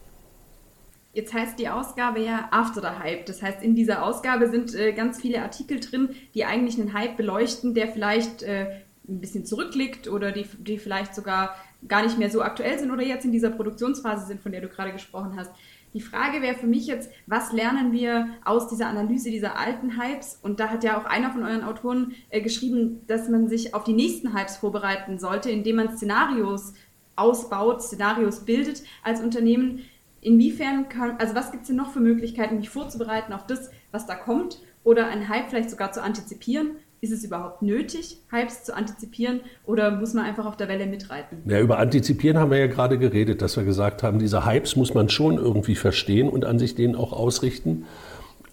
Jetzt 1.13 1.33
heißt 1.33 1.59
die 1.59 1.69
Ausgabe 1.69 2.21
ja 2.21 2.47
After 2.49 2.81
the 2.81 2.99
Hype. 2.99 3.27
Das 3.27 3.43
heißt, 3.43 3.61
in 3.61 3.75
dieser 3.75 4.03
Ausgabe 4.03 4.49
sind 4.49 4.73
äh, 4.73 4.93
ganz 4.93 5.21
viele 5.21 5.43
Artikel 5.43 5.79
drin, 5.79 6.09
die 6.33 6.43
eigentlich 6.45 6.79
einen 6.79 6.93
Hype 6.93 7.17
beleuchten, 7.17 7.75
der 7.75 7.87
vielleicht 7.87 8.41
äh, 8.41 8.81
ein 9.07 9.19
bisschen 9.19 9.45
zurückliegt 9.45 10.07
oder 10.07 10.31
die, 10.31 10.45
die 10.57 10.79
vielleicht 10.79 11.13
sogar 11.13 11.55
gar 11.87 12.01
nicht 12.03 12.17
mehr 12.17 12.31
so 12.31 12.41
aktuell 12.41 12.79
sind 12.79 12.91
oder 12.91 13.03
jetzt 13.03 13.25
in 13.25 13.31
dieser 13.31 13.51
Produktionsphase 13.51 14.25
sind, 14.25 14.41
von 14.41 14.51
der 14.51 14.61
du 14.61 14.69
gerade 14.69 14.91
gesprochen 14.91 15.35
hast. 15.37 15.51
Die 15.93 16.01
Frage 16.01 16.41
wäre 16.41 16.55
für 16.55 16.65
mich 16.65 16.87
jetzt, 16.87 17.11
was 17.27 17.53
lernen 17.53 17.91
wir 17.91 18.29
aus 18.43 18.67
dieser 18.67 18.87
Analyse 18.87 19.29
dieser 19.29 19.59
alten 19.59 20.01
Hypes? 20.01 20.39
Und 20.41 20.59
da 20.59 20.69
hat 20.69 20.83
ja 20.83 20.99
auch 20.99 21.05
einer 21.05 21.31
von 21.31 21.43
euren 21.43 21.63
Autoren 21.63 22.13
äh, 22.29 22.41
geschrieben, 22.41 23.01
dass 23.05 23.29
man 23.29 23.47
sich 23.47 23.75
auf 23.75 23.83
die 23.83 23.93
nächsten 23.93 24.35
Hypes 24.35 24.57
vorbereiten 24.57 25.19
sollte, 25.19 25.51
indem 25.51 25.75
man 25.75 25.95
Szenarios 25.95 26.73
ausbaut, 27.15 27.81
Szenarios 27.81 28.41
bildet 28.41 28.83
als 29.03 29.21
Unternehmen. 29.21 29.79
Inwiefern 30.21 30.89
kann, 30.89 31.17
also 31.19 31.35
was 31.35 31.51
gibt 31.51 31.63
es 31.63 31.67
denn 31.67 31.75
noch 31.75 31.91
für 31.91 31.99
Möglichkeiten, 31.99 32.57
mich 32.57 32.69
vorzubereiten 32.69 33.33
auf 33.33 33.45
das, 33.45 33.69
was 33.91 34.05
da 34.05 34.15
kommt? 34.15 34.61
Oder 34.83 35.07
einen 35.07 35.29
Hype 35.29 35.49
vielleicht 35.49 35.69
sogar 35.69 35.91
zu 35.91 36.01
antizipieren? 36.01 36.71
Ist 37.03 37.11
es 37.11 37.25
überhaupt 37.25 37.61
nötig, 37.61 38.19
Hypes 38.31 38.63
zu 38.63 38.73
antizipieren 38.73 39.41
oder 39.65 39.91
muss 39.91 40.13
man 40.13 40.23
einfach 40.23 40.45
auf 40.45 40.55
der 40.55 40.69
Welle 40.69 40.85
mitreiten? 40.85 41.39
Ja, 41.45 41.59
über 41.59 41.77
Antizipieren 41.77 42.37
haben 42.37 42.49
wir 42.49 42.59
ja 42.59 42.67
gerade 42.67 42.97
geredet, 42.97 43.41
dass 43.41 43.57
wir 43.57 43.65
gesagt 43.65 44.03
haben, 44.03 44.19
diese 44.19 44.45
Hypes 44.45 44.77
muss 44.77 44.93
man 44.93 45.09
schon 45.09 45.37
irgendwie 45.37 45.75
verstehen 45.75 46.29
und 46.29 46.45
an 46.45 46.59
sich 46.59 46.75
denen 46.75 46.95
auch 46.95 47.11
ausrichten. 47.11 47.85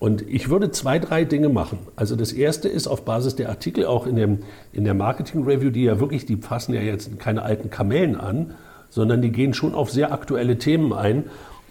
Und 0.00 0.22
ich 0.26 0.48
würde 0.48 0.70
zwei, 0.70 0.98
drei 0.98 1.24
Dinge 1.24 1.50
machen. 1.50 1.78
Also 1.94 2.16
das 2.16 2.32
erste 2.32 2.70
ist 2.70 2.88
auf 2.88 3.04
Basis 3.04 3.36
der 3.36 3.50
Artikel 3.50 3.84
auch 3.84 4.06
in, 4.06 4.16
dem, 4.16 4.38
in 4.72 4.84
der 4.84 4.94
Marketing 4.94 5.44
Review, 5.44 5.68
die 5.68 5.84
ja 5.84 6.00
wirklich, 6.00 6.24
die 6.24 6.36
fassen 6.36 6.74
ja 6.74 6.80
jetzt 6.80 7.20
keine 7.20 7.42
alten 7.42 7.68
Kamellen 7.68 8.16
an, 8.16 8.54
sondern 8.88 9.20
die 9.20 9.30
gehen 9.30 9.52
schon 9.52 9.74
auf 9.74 9.90
sehr 9.90 10.10
aktuelle 10.10 10.56
Themen 10.56 10.94
ein 10.94 11.24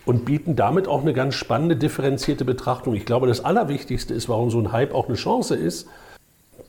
und 0.06 0.26
bieten 0.26 0.56
damit 0.56 0.88
auch 0.88 1.02
eine 1.02 1.14
ganz 1.14 1.34
spannende, 1.34 1.76
differenzierte 1.76 2.46
Betrachtung. 2.46 2.94
Ich 2.94 3.08
glaube, 3.08 3.26
das 3.26 3.44
Allerwichtigste 3.44 4.14
ist, 4.14 4.30
warum 4.30 4.52
so 4.52 4.60
ein 4.60 4.72
Hype 4.72 4.94
auch 4.94 5.08
eine 5.08 5.18
Chance 5.18 5.56
ist, 5.56 5.88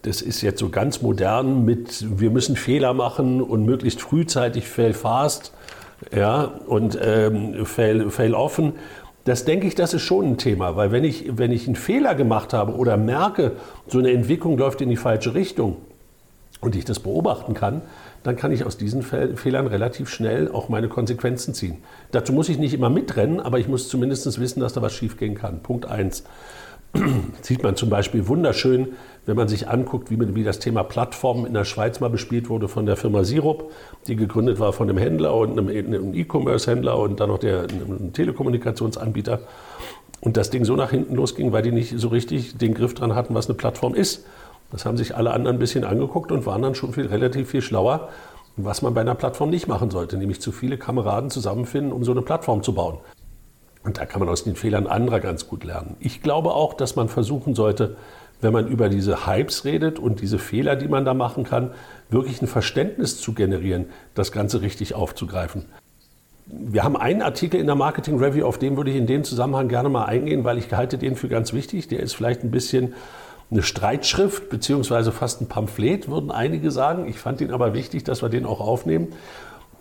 das 0.00 0.22
ist 0.22 0.40
jetzt 0.40 0.60
so 0.60 0.70
ganz 0.70 1.02
modern 1.02 1.66
mit, 1.66 2.06
wir 2.18 2.30
müssen 2.30 2.56
Fehler 2.56 2.94
machen 2.94 3.42
und 3.42 3.66
möglichst 3.66 4.00
frühzeitig 4.00 4.66
fail 4.66 4.94
fast 4.94 5.52
ja, 6.14 6.44
und 6.66 6.98
ähm, 7.02 7.66
fail, 7.66 8.10
fail 8.10 8.34
offen. 8.34 8.72
Das 9.24 9.44
denke 9.44 9.66
ich, 9.66 9.74
das 9.74 9.92
ist 9.92 10.02
schon 10.02 10.26
ein 10.26 10.38
Thema, 10.38 10.76
weil 10.76 10.92
wenn 10.92 11.04
ich, 11.04 11.36
wenn 11.36 11.52
ich 11.52 11.66
einen 11.66 11.76
Fehler 11.76 12.14
gemacht 12.14 12.52
habe 12.52 12.74
oder 12.74 12.96
merke, 12.96 13.52
so 13.86 13.98
eine 13.98 14.12
Entwicklung 14.12 14.56
läuft 14.56 14.80
in 14.80 14.88
die 14.88 14.96
falsche 14.96 15.34
Richtung 15.34 15.76
und 16.60 16.74
ich 16.74 16.84
das 16.84 17.00
beobachten 17.00 17.54
kann, 17.54 17.82
dann 18.22 18.36
kann 18.36 18.52
ich 18.52 18.64
aus 18.64 18.76
diesen 18.76 19.02
Fehlern 19.02 19.66
relativ 19.66 20.08
schnell 20.08 20.50
auch 20.50 20.68
meine 20.68 20.88
Konsequenzen 20.88 21.54
ziehen. 21.54 21.78
Dazu 22.12 22.32
muss 22.32 22.48
ich 22.48 22.58
nicht 22.58 22.74
immer 22.74 22.90
mitrennen, 22.90 23.40
aber 23.40 23.58
ich 23.58 23.68
muss 23.68 23.88
zumindest 23.88 24.40
wissen, 24.40 24.60
dass 24.60 24.72
da 24.72 24.82
was 24.82 24.92
schiefgehen 24.92 25.34
kann. 25.34 25.62
Punkt 25.62 25.86
eins. 25.86 26.24
sieht 27.42 27.62
man 27.62 27.76
zum 27.76 27.88
Beispiel 27.88 28.26
wunderschön, 28.26 28.88
wenn 29.26 29.36
man 29.36 29.48
sich 29.48 29.68
anguckt, 29.68 30.10
wie, 30.10 30.34
wie 30.34 30.44
das 30.44 30.58
Thema 30.58 30.82
Plattformen 30.82 31.46
in 31.46 31.54
der 31.54 31.64
Schweiz 31.64 32.00
mal 32.00 32.10
bespielt 32.10 32.48
wurde 32.48 32.68
von 32.68 32.86
der 32.86 32.96
Firma 32.96 33.24
Sirup, 33.24 33.70
die 34.06 34.16
gegründet 34.16 34.58
war 34.58 34.72
von 34.72 34.88
einem 34.88 34.98
Händler 34.98 35.34
und 35.34 35.58
einem 35.58 36.14
E-Commerce-Händler 36.14 36.98
und 36.98 37.20
dann 37.20 37.28
noch 37.28 37.38
der, 37.38 37.62
einem 37.62 38.12
Telekommunikationsanbieter. 38.12 39.40
Und 40.20 40.36
das 40.36 40.50
Ding 40.50 40.64
so 40.64 40.76
nach 40.76 40.90
hinten 40.90 41.14
losging, 41.14 41.52
weil 41.52 41.62
die 41.62 41.72
nicht 41.72 41.94
so 41.98 42.08
richtig 42.08 42.58
den 42.58 42.74
Griff 42.74 42.94
dran 42.94 43.14
hatten, 43.14 43.34
was 43.34 43.46
eine 43.46 43.54
Plattform 43.54 43.94
ist. 43.94 44.26
Das 44.70 44.84
haben 44.84 44.96
sich 44.96 45.16
alle 45.16 45.32
anderen 45.32 45.56
ein 45.56 45.60
bisschen 45.60 45.84
angeguckt 45.84 46.30
und 46.30 46.46
waren 46.46 46.62
dann 46.62 46.74
schon 46.74 46.92
viel, 46.92 47.06
relativ 47.06 47.50
viel 47.50 47.62
schlauer, 47.62 48.08
was 48.56 48.82
man 48.82 48.94
bei 48.94 49.00
einer 49.00 49.14
Plattform 49.14 49.50
nicht 49.50 49.66
machen 49.66 49.90
sollte, 49.90 50.16
nämlich 50.16 50.40
zu 50.40 50.52
viele 50.52 50.76
Kameraden 50.76 51.30
zusammenfinden, 51.30 51.92
um 51.92 52.04
so 52.04 52.12
eine 52.12 52.22
Plattform 52.22 52.62
zu 52.62 52.74
bauen. 52.74 52.98
Und 53.82 53.98
da 53.98 54.04
kann 54.04 54.20
man 54.20 54.28
aus 54.28 54.44
den 54.44 54.56
Fehlern 54.56 54.86
anderer 54.86 55.20
ganz 55.20 55.48
gut 55.48 55.64
lernen. 55.64 55.96
Ich 56.00 56.22
glaube 56.22 56.52
auch, 56.52 56.74
dass 56.74 56.96
man 56.96 57.08
versuchen 57.08 57.54
sollte, 57.54 57.96
wenn 58.40 58.52
man 58.52 58.68
über 58.68 58.88
diese 58.88 59.26
Hypes 59.26 59.64
redet 59.64 59.98
und 59.98 60.20
diese 60.20 60.38
Fehler, 60.38 60.76
die 60.76 60.88
man 60.88 61.04
da 61.04 61.14
machen 61.14 61.44
kann, 61.44 61.70
wirklich 62.08 62.40
ein 62.42 62.46
Verständnis 62.46 63.20
zu 63.20 63.32
generieren, 63.32 63.86
das 64.14 64.32
Ganze 64.32 64.62
richtig 64.62 64.94
aufzugreifen. 64.94 65.64
Wir 66.46 66.82
haben 66.82 66.96
einen 66.96 67.22
Artikel 67.22 67.60
in 67.60 67.66
der 67.66 67.76
Marketing 67.76 68.18
Review, 68.18 68.44
auf 68.44 68.58
den 68.58 68.76
würde 68.76 68.90
ich 68.90 68.96
in 68.96 69.06
dem 69.06 69.24
Zusammenhang 69.24 69.68
gerne 69.68 69.88
mal 69.88 70.06
eingehen, 70.06 70.42
weil 70.42 70.58
ich 70.58 70.72
halte 70.72 70.98
den 70.98 71.14
für 71.16 71.28
ganz 71.28 71.52
wichtig. 71.52 71.86
Der 71.88 72.00
ist 72.00 72.14
vielleicht 72.14 72.42
ein 72.42 72.50
bisschen 72.50 72.94
eine 73.50 73.62
Streitschrift 73.62 74.48
beziehungsweise 74.48 75.12
fast 75.12 75.40
ein 75.40 75.48
Pamphlet, 75.48 76.08
würden 76.08 76.30
einige 76.30 76.70
sagen. 76.70 77.08
Ich 77.08 77.18
fand 77.18 77.40
ihn 77.40 77.52
aber 77.52 77.74
wichtig, 77.74 78.04
dass 78.04 78.22
wir 78.22 78.28
den 78.28 78.46
auch 78.46 78.60
aufnehmen. 78.60 79.08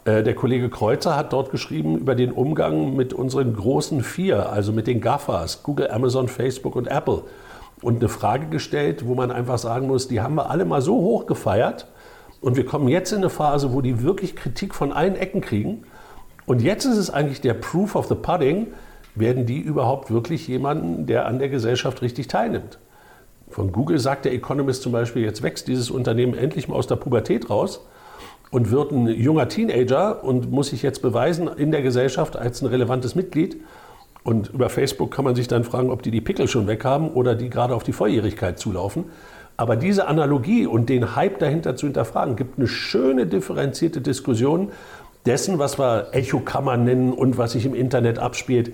Äh, 0.09 0.23
der 0.23 0.33
Kollege 0.33 0.69
Kreuzer 0.69 1.15
hat 1.15 1.33
dort 1.33 1.51
geschrieben 1.51 1.97
über 1.97 2.15
den 2.15 2.31
Umgang 2.31 2.95
mit 2.95 3.13
unseren 3.13 3.53
großen 3.53 4.01
vier, 4.01 4.51
also 4.51 4.71
mit 4.71 4.87
den 4.87 5.01
GAFAs, 5.01 5.61
Google, 5.61 5.91
Amazon, 5.91 6.27
Facebook 6.27 6.75
und 6.75 6.87
Apple. 6.87 7.23
Und 7.81 7.97
eine 7.97 8.09
Frage 8.09 8.47
gestellt, 8.47 9.05
wo 9.05 9.13
man 9.13 9.31
einfach 9.31 9.57
sagen 9.59 9.87
muss, 9.87 10.07
die 10.07 10.19
haben 10.19 10.35
wir 10.35 10.49
alle 10.49 10.65
mal 10.65 10.81
so 10.81 10.95
hoch 10.95 11.27
gefeiert. 11.27 11.87
Und 12.41 12.57
wir 12.57 12.65
kommen 12.65 12.87
jetzt 12.87 13.11
in 13.11 13.19
eine 13.19 13.29
Phase, 13.29 13.71
wo 13.73 13.81
die 13.81 14.01
wirklich 14.01 14.35
Kritik 14.35 14.73
von 14.73 14.91
allen 14.91 15.15
Ecken 15.15 15.41
kriegen. 15.41 15.83
Und 16.45 16.61
jetzt 16.61 16.85
ist 16.85 16.97
es 16.97 17.09
eigentlich 17.09 17.41
der 17.41 17.53
Proof 17.53 17.95
of 17.95 18.07
the 18.07 18.15
Pudding, 18.15 18.67
werden 19.15 19.45
die 19.45 19.59
überhaupt 19.59 20.11
wirklich 20.11 20.47
jemanden, 20.47 21.05
der 21.05 21.27
an 21.27 21.39
der 21.39 21.49
Gesellschaft 21.49 22.01
richtig 22.01 22.27
teilnimmt. 22.27 22.79
Von 23.49 23.71
Google 23.71 23.99
sagt 23.99 24.25
der 24.25 24.33
Economist 24.33 24.81
zum 24.81 24.91
Beispiel, 24.91 25.23
jetzt 25.23 25.43
wächst 25.43 25.67
dieses 25.67 25.91
Unternehmen 25.91 26.33
endlich 26.33 26.67
mal 26.67 26.75
aus 26.75 26.87
der 26.87 26.95
Pubertät 26.95 27.49
raus 27.49 27.81
und 28.51 28.71
wird 28.71 28.91
ein 28.91 29.07
junger 29.07 29.47
Teenager 29.47 30.23
und 30.23 30.51
muss 30.51 30.69
sich 30.69 30.81
jetzt 30.81 31.01
beweisen 31.01 31.47
in 31.47 31.71
der 31.71 31.81
Gesellschaft 31.81 32.35
als 32.35 32.61
ein 32.61 32.67
relevantes 32.67 33.15
Mitglied. 33.15 33.57
Und 34.23 34.49
über 34.49 34.69
Facebook 34.69 35.11
kann 35.11 35.25
man 35.25 35.35
sich 35.35 35.47
dann 35.47 35.63
fragen, 35.63 35.91
ob 35.91 36.01
die 36.01 36.11
die 36.11 36.21
Pickel 36.21 36.47
schon 36.47 36.67
weg 36.67 36.83
haben 36.83 37.09
oder 37.09 37.35
die 37.35 37.49
gerade 37.49 37.75
auf 37.75 37.83
die 37.83 37.93
Volljährigkeit 37.93 38.59
zulaufen. 38.59 39.05
Aber 39.55 39.75
diese 39.75 40.07
Analogie 40.07 40.65
und 40.65 40.89
den 40.89 41.15
Hype 41.15 41.39
dahinter 41.39 41.75
zu 41.75 41.85
hinterfragen, 41.87 42.35
gibt 42.35 42.57
eine 42.57 42.67
schöne 42.67 43.27
differenzierte 43.27 44.01
Diskussion 44.01 44.71
dessen, 45.25 45.59
was 45.59 45.77
wir 45.77 46.09
Echokammer 46.13 46.77
nennen 46.77 47.11
und 47.11 47.37
was 47.37 47.51
sich 47.51 47.65
im 47.65 47.75
Internet 47.75 48.19
abspielt. 48.19 48.71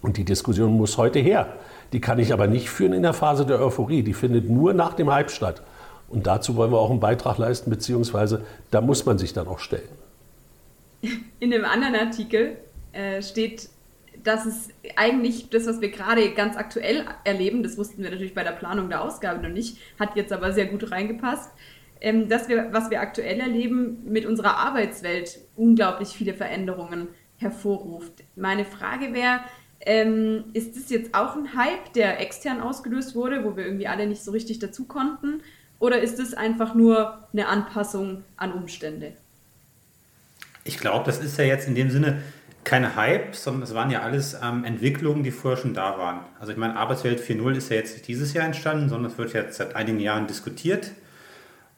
Und 0.00 0.16
die 0.16 0.24
Diskussion 0.24 0.76
muss 0.76 0.96
heute 0.96 1.18
her. 1.18 1.48
Die 1.92 2.00
kann 2.00 2.18
ich 2.18 2.32
aber 2.32 2.46
nicht 2.46 2.70
führen 2.70 2.92
in 2.92 3.02
der 3.02 3.12
Phase 3.12 3.46
der 3.46 3.60
Euphorie. 3.60 4.02
Die 4.02 4.14
findet 4.14 4.48
nur 4.48 4.74
nach 4.74 4.94
dem 4.94 5.12
Hype 5.12 5.30
statt. 5.30 5.62
Und 6.08 6.26
dazu 6.26 6.56
wollen 6.56 6.72
wir 6.72 6.78
auch 6.78 6.90
einen 6.90 7.00
Beitrag 7.00 7.38
leisten, 7.38 7.70
beziehungsweise 7.70 8.44
da 8.70 8.80
muss 8.80 9.04
man 9.04 9.18
sich 9.18 9.32
dann 9.32 9.46
auch 9.46 9.58
stellen. 9.58 9.88
In 11.38 11.50
dem 11.50 11.64
anderen 11.64 11.94
Artikel 11.94 12.56
äh, 12.92 13.22
steht, 13.22 13.68
dass 14.24 14.46
es 14.46 14.68
eigentlich 14.96 15.50
das, 15.50 15.66
was 15.66 15.80
wir 15.80 15.90
gerade 15.90 16.30
ganz 16.32 16.56
aktuell 16.56 17.04
erleben, 17.24 17.62
das 17.62 17.76
wussten 17.76 18.02
wir 18.02 18.10
natürlich 18.10 18.34
bei 18.34 18.42
der 18.42 18.52
Planung 18.52 18.88
der 18.88 19.02
Ausgabe 19.02 19.40
noch 19.40 19.52
nicht, 19.52 19.78
hat 19.98 20.16
jetzt 20.16 20.32
aber 20.32 20.52
sehr 20.52 20.66
gut 20.66 20.90
reingepasst, 20.90 21.50
ähm, 22.00 22.28
dass 22.28 22.48
wir, 22.48 22.72
was 22.72 22.90
wir 22.90 23.00
aktuell 23.00 23.38
erleben, 23.40 23.98
mit 24.04 24.26
unserer 24.26 24.56
Arbeitswelt 24.56 25.38
unglaublich 25.56 26.08
viele 26.10 26.34
Veränderungen 26.34 27.08
hervorruft. 27.36 28.24
Meine 28.34 28.64
Frage 28.64 29.12
wäre, 29.14 29.40
ähm, 29.80 30.44
ist 30.54 30.76
das 30.76 30.90
jetzt 30.90 31.14
auch 31.14 31.36
ein 31.36 31.54
Hype, 31.54 31.92
der 31.94 32.20
extern 32.20 32.60
ausgelöst 32.60 33.14
wurde, 33.14 33.44
wo 33.44 33.56
wir 33.56 33.64
irgendwie 33.64 33.86
alle 33.86 34.06
nicht 34.06 34.22
so 34.22 34.32
richtig 34.32 34.58
dazu 34.58 34.86
konnten? 34.86 35.42
Oder 35.78 36.00
ist 36.00 36.18
es 36.18 36.34
einfach 36.34 36.74
nur 36.74 37.28
eine 37.32 37.46
Anpassung 37.46 38.24
an 38.36 38.52
Umstände? 38.52 39.12
Ich 40.64 40.78
glaube, 40.78 41.06
das 41.06 41.18
ist 41.18 41.38
ja 41.38 41.44
jetzt 41.44 41.68
in 41.68 41.74
dem 41.74 41.90
Sinne 41.90 42.20
keine 42.64 42.96
Hype, 42.96 43.34
sondern 43.34 43.62
es 43.62 43.74
waren 43.74 43.90
ja 43.90 44.02
alles 44.02 44.36
ähm, 44.42 44.64
Entwicklungen, 44.64 45.22
die 45.22 45.30
vorher 45.30 45.58
schon 45.58 45.72
da 45.72 45.96
waren. 45.96 46.20
Also 46.38 46.52
ich 46.52 46.58
meine, 46.58 46.76
Arbeitswelt 46.76 47.20
4.0 47.20 47.56
ist 47.56 47.70
ja 47.70 47.76
jetzt 47.76 47.94
nicht 47.94 48.08
dieses 48.08 48.34
Jahr 48.34 48.44
entstanden, 48.44 48.88
sondern 48.88 49.10
es 49.10 49.16
wird 49.16 49.32
jetzt 49.32 49.56
seit 49.56 49.74
einigen 49.74 50.00
Jahren 50.00 50.26
diskutiert. 50.26 50.90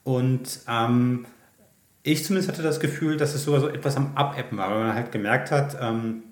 Und 0.02 0.60
ähm, 0.68 1.26
ich 2.02 2.24
zumindest 2.24 2.50
hatte 2.50 2.62
das 2.62 2.80
Gefühl, 2.80 3.18
dass 3.18 3.34
es 3.34 3.44
sogar 3.44 3.60
so 3.60 3.68
etwas 3.68 3.96
am 3.96 4.16
Abappen 4.16 4.58
war, 4.58 4.70
weil 4.70 4.84
man 4.84 4.94
halt 4.94 5.12
gemerkt 5.12 5.50
hat, 5.50 5.76
ähm, 5.80 6.22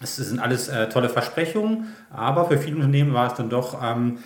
es 0.00 0.16
sind 0.16 0.38
alles 0.38 0.68
äh, 0.68 0.88
tolle 0.88 1.08
Versprechungen, 1.08 1.88
aber 2.10 2.46
für 2.48 2.56
viele 2.56 2.76
Unternehmen 2.76 3.12
war 3.12 3.26
es 3.26 3.34
dann 3.34 3.50
doch 3.50 3.82
ähm, 3.82 4.18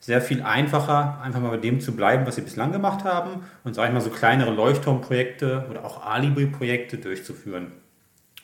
sehr 0.00 0.22
viel 0.22 0.42
einfacher, 0.42 1.20
einfach 1.22 1.40
mal 1.40 1.50
bei 1.50 1.58
dem 1.58 1.80
zu 1.80 1.94
bleiben, 1.94 2.26
was 2.26 2.36
sie 2.36 2.40
bislang 2.40 2.72
gemacht 2.72 3.04
haben 3.04 3.42
und, 3.64 3.74
sage 3.74 3.88
ich 3.88 3.94
mal, 3.94 4.00
so 4.00 4.10
kleinere 4.10 4.50
Leuchtturmprojekte 4.50 5.66
oder 5.70 5.84
auch 5.84 6.04
Alibi-Projekte 6.06 6.96
durchzuführen. 6.96 7.72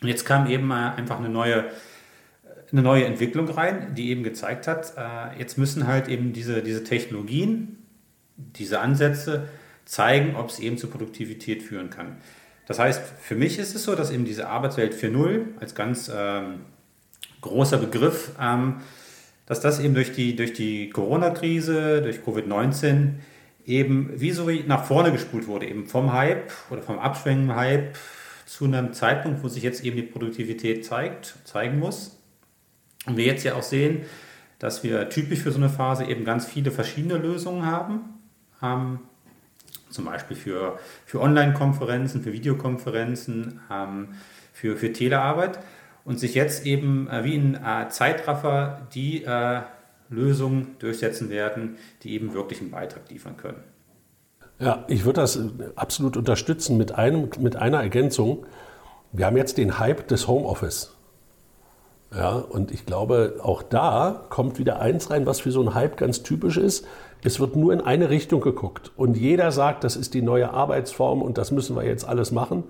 Und 0.03 0.09
jetzt 0.09 0.27
kam 0.27 0.47
eben 0.49 0.71
einfach 0.71 1.19
eine 1.19 1.31
neue, 1.31 1.65
eine 2.71 2.83
neue 2.83 3.07
Entwicklung 3.07 3.49
rein, 3.49 3.95
die 3.95 4.11
eben 4.11 4.23
gezeigt 4.23 4.69
hat, 4.69 4.93
äh, 4.99 5.39
jetzt 5.39 5.57
müssen 5.57 5.87
halt 5.87 6.09
eben 6.09 6.35
diese, 6.35 6.63
diese 6.63 6.85
Technologien, 6.85 7.79
diese 8.37 8.81
Ansätze 8.81 9.49
zeigen, 9.87 10.37
ob 10.37 10.51
es 10.51 10.59
eben 10.59 10.77
zur 10.77 10.91
Produktivität 10.91 11.63
führen 11.63 11.89
kann. 11.89 12.19
Das 12.67 12.79
heißt, 12.79 13.01
für 13.21 13.37
mich 13.37 13.59
ist 13.59 13.75
es 13.75 13.85
so, 13.85 13.95
dass 13.95 14.11
eben 14.11 14.27
diese 14.27 14.49
Arbeitswelt 14.49 14.93
4.0 14.95 15.59
als 15.61 15.75
ganz 15.75 16.11
ähm, 16.15 16.67
großer 17.41 17.79
Begriff 17.79 18.33
ähm, 18.41 18.81
dass 19.47 19.61
das 19.61 19.79
eben 19.79 19.95
durch 19.95 20.13
die, 20.13 20.37
durch 20.37 20.53
die 20.53 20.91
Corona-Krise, 20.91 22.03
durch 22.03 22.19
Covid-19 22.19 23.15
eben 23.65 24.11
wie 24.15 24.33
so 24.33 24.49
nach 24.67 24.85
vorne 24.85 25.13
gespult 25.13 25.47
wurde, 25.47 25.67
eben 25.67 25.87
vom 25.87 26.13
Hype 26.13 26.53
oder 26.71 26.83
vom 26.83 26.99
Abschwenken-Hype 26.99 27.97
zu 28.45 28.65
einem 28.65 28.93
Zeitpunkt, 28.93 29.43
wo 29.43 29.49
sich 29.49 29.63
jetzt 29.63 29.85
eben 29.85 29.97
die 29.97 30.03
Produktivität 30.03 30.85
zeigt, 30.85 31.37
zeigen 31.45 31.79
muss. 31.79 32.21
Und 33.07 33.17
wir 33.17 33.25
jetzt 33.25 33.45
ja 33.45 33.55
auch 33.55 33.63
sehen, 33.63 34.03
dass 34.59 34.85
wir 34.85 35.09
typisch 35.09 35.41
für 35.41 35.51
so 35.51 35.59
eine 35.59 35.69
Phase 35.69 36.05
eben 36.05 36.25
ganz 36.25 36.47
viele 36.47 36.71
verschiedene 36.71 37.19
Lösungen 37.19 37.67
haben. 37.67 38.01
Ähm, 38.63 39.01
zum 39.91 40.05
Beispiel 40.05 40.37
für, 40.37 40.79
für 41.05 41.21
Online-Konferenzen, 41.21 42.23
für 42.23 42.33
Videokonferenzen, 42.33 43.61
ähm, 43.71 44.09
für, 44.53 44.77
für 44.77 44.93
Telearbeit 44.93 45.59
und 46.07 46.21
sich 46.21 46.35
jetzt 46.35 46.65
eben 46.65 47.11
äh, 47.11 47.25
wie 47.25 47.35
in 47.35 47.55
äh, 47.57 47.89
Zeitraffer 47.91 48.87
die 48.95 49.25
äh, 49.25 49.61
Lösungen 50.09 50.77
durchsetzen 50.79 51.29
werden, 51.29 51.77
die 52.03 52.15
eben 52.15 52.33
wirklich 52.33 52.61
einen 52.61 52.71
Beitrag 52.71 53.11
liefern 53.11 53.37
können. 53.37 53.63
Ja, 54.59 54.85
ich 54.89 55.05
würde 55.05 55.21
das 55.21 55.39
absolut 55.75 56.17
unterstützen 56.17 56.79
mit, 56.79 56.93
einem, 56.93 57.29
mit 57.41 57.57
einer 57.57 57.83
Ergänzung. 57.83 58.47
Wir 59.13 59.27
haben 59.27 59.37
jetzt 59.37 59.59
den 59.59 59.79
Hype 59.79 60.07
des 60.09 60.29
Homeoffice. 60.29 60.95
Ja, 62.15 62.37
und 62.37 62.71
ich 62.71 62.87
glaube, 62.87 63.41
auch 63.43 63.65
da 63.65 64.25
kommt 64.31 64.59
wieder 64.59 64.81
eins 64.81 65.11
rein, 65.11 65.27
was 65.27 65.41
für 65.41 65.51
so 65.51 65.61
ein 65.61 65.75
Hype 65.75 65.97
ganz 65.97 66.23
typisch 66.23 66.57
ist. 66.57 66.87
Es 67.25 67.41
wird 67.41 67.57
nur 67.57 67.73
in 67.73 67.81
eine 67.81 68.11
Richtung 68.11 68.41
geguckt. 68.41 68.93
Und 68.97 69.17
jeder 69.17 69.51
sagt, 69.51 69.83
das 69.83 69.97
ist 69.97 70.15
die 70.15 70.23
neue 70.23 70.51
Arbeitsform 70.51 71.21
und 71.21 71.37
das 71.37 71.51
müssen 71.51 71.75
wir 71.75 71.85
jetzt 71.85 72.07
alles 72.07 72.31
machen. 72.31 72.63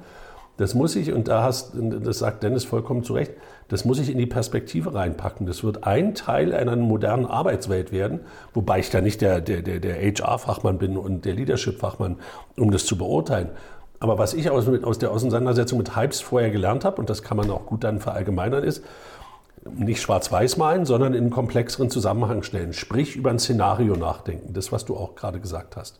Das 0.57 0.75
muss 0.75 0.97
ich, 0.97 1.13
und 1.13 1.29
da 1.29 1.43
hast, 1.43 1.73
das 1.75 2.19
sagt 2.19 2.43
Dennis 2.43 2.65
vollkommen 2.65 3.05
zu 3.05 3.13
Recht, 3.13 3.33
das 3.69 3.85
muss 3.85 3.99
ich 3.99 4.11
in 4.11 4.17
die 4.17 4.27
Perspektive 4.27 4.95
reinpacken. 4.95 5.47
Das 5.47 5.63
wird 5.63 5.85
ein 5.85 6.15
Teil 6.15 6.55
einer 6.55 6.77
modernen 6.77 7.27
Arbeitswelt 7.27 7.93
werden, 7.93 8.21
wobei 8.55 8.79
ich 8.79 8.91
da 8.91 9.01
nicht 9.01 9.21
der, 9.21 9.41
der, 9.41 9.61
der, 9.61 9.97
HR-Fachmann 9.97 10.79
bin 10.79 10.97
und 10.97 11.25
der 11.25 11.35
Leadership-Fachmann, 11.35 12.17
um 12.57 12.71
das 12.71 12.87
zu 12.87 12.97
beurteilen. 12.97 13.51
Aber 13.99 14.19
was 14.19 14.35
ich 14.35 14.51
aus, 14.51 14.69
aus 14.69 14.99
der 14.99 15.11
Auseinandersetzung 15.11 15.79
mit 15.79 15.97
Hypes 15.97 16.21
vorher 16.21 16.51
gelernt 16.51 16.85
habe, 16.85 17.01
und 17.01 17.11
das 17.11 17.23
kann 17.23 17.37
man 17.37 17.51
auch 17.51 17.67
gut 17.67 17.85
dann 17.85 18.01
verallgemeinern, 18.01 18.63
ist, 18.63 18.83
nicht 19.75 20.01
schwarz-weiß 20.01 20.59
malen, 20.59 20.85
sondern 20.85 21.13
in 21.13 21.25
einen 21.25 21.31
komplexeren 21.31 21.91
Zusammenhang 21.91 22.43
stellen. 22.43 22.73
Sprich, 22.73 23.17
über 23.17 23.31
ein 23.31 23.39
Szenario 23.39 23.97
nachdenken. 23.97 24.53
Das, 24.53 24.71
was 24.73 24.85
du 24.85 24.97
auch 24.97 25.17
gerade 25.17 25.41
gesagt 25.41 25.77
hast. 25.77 25.99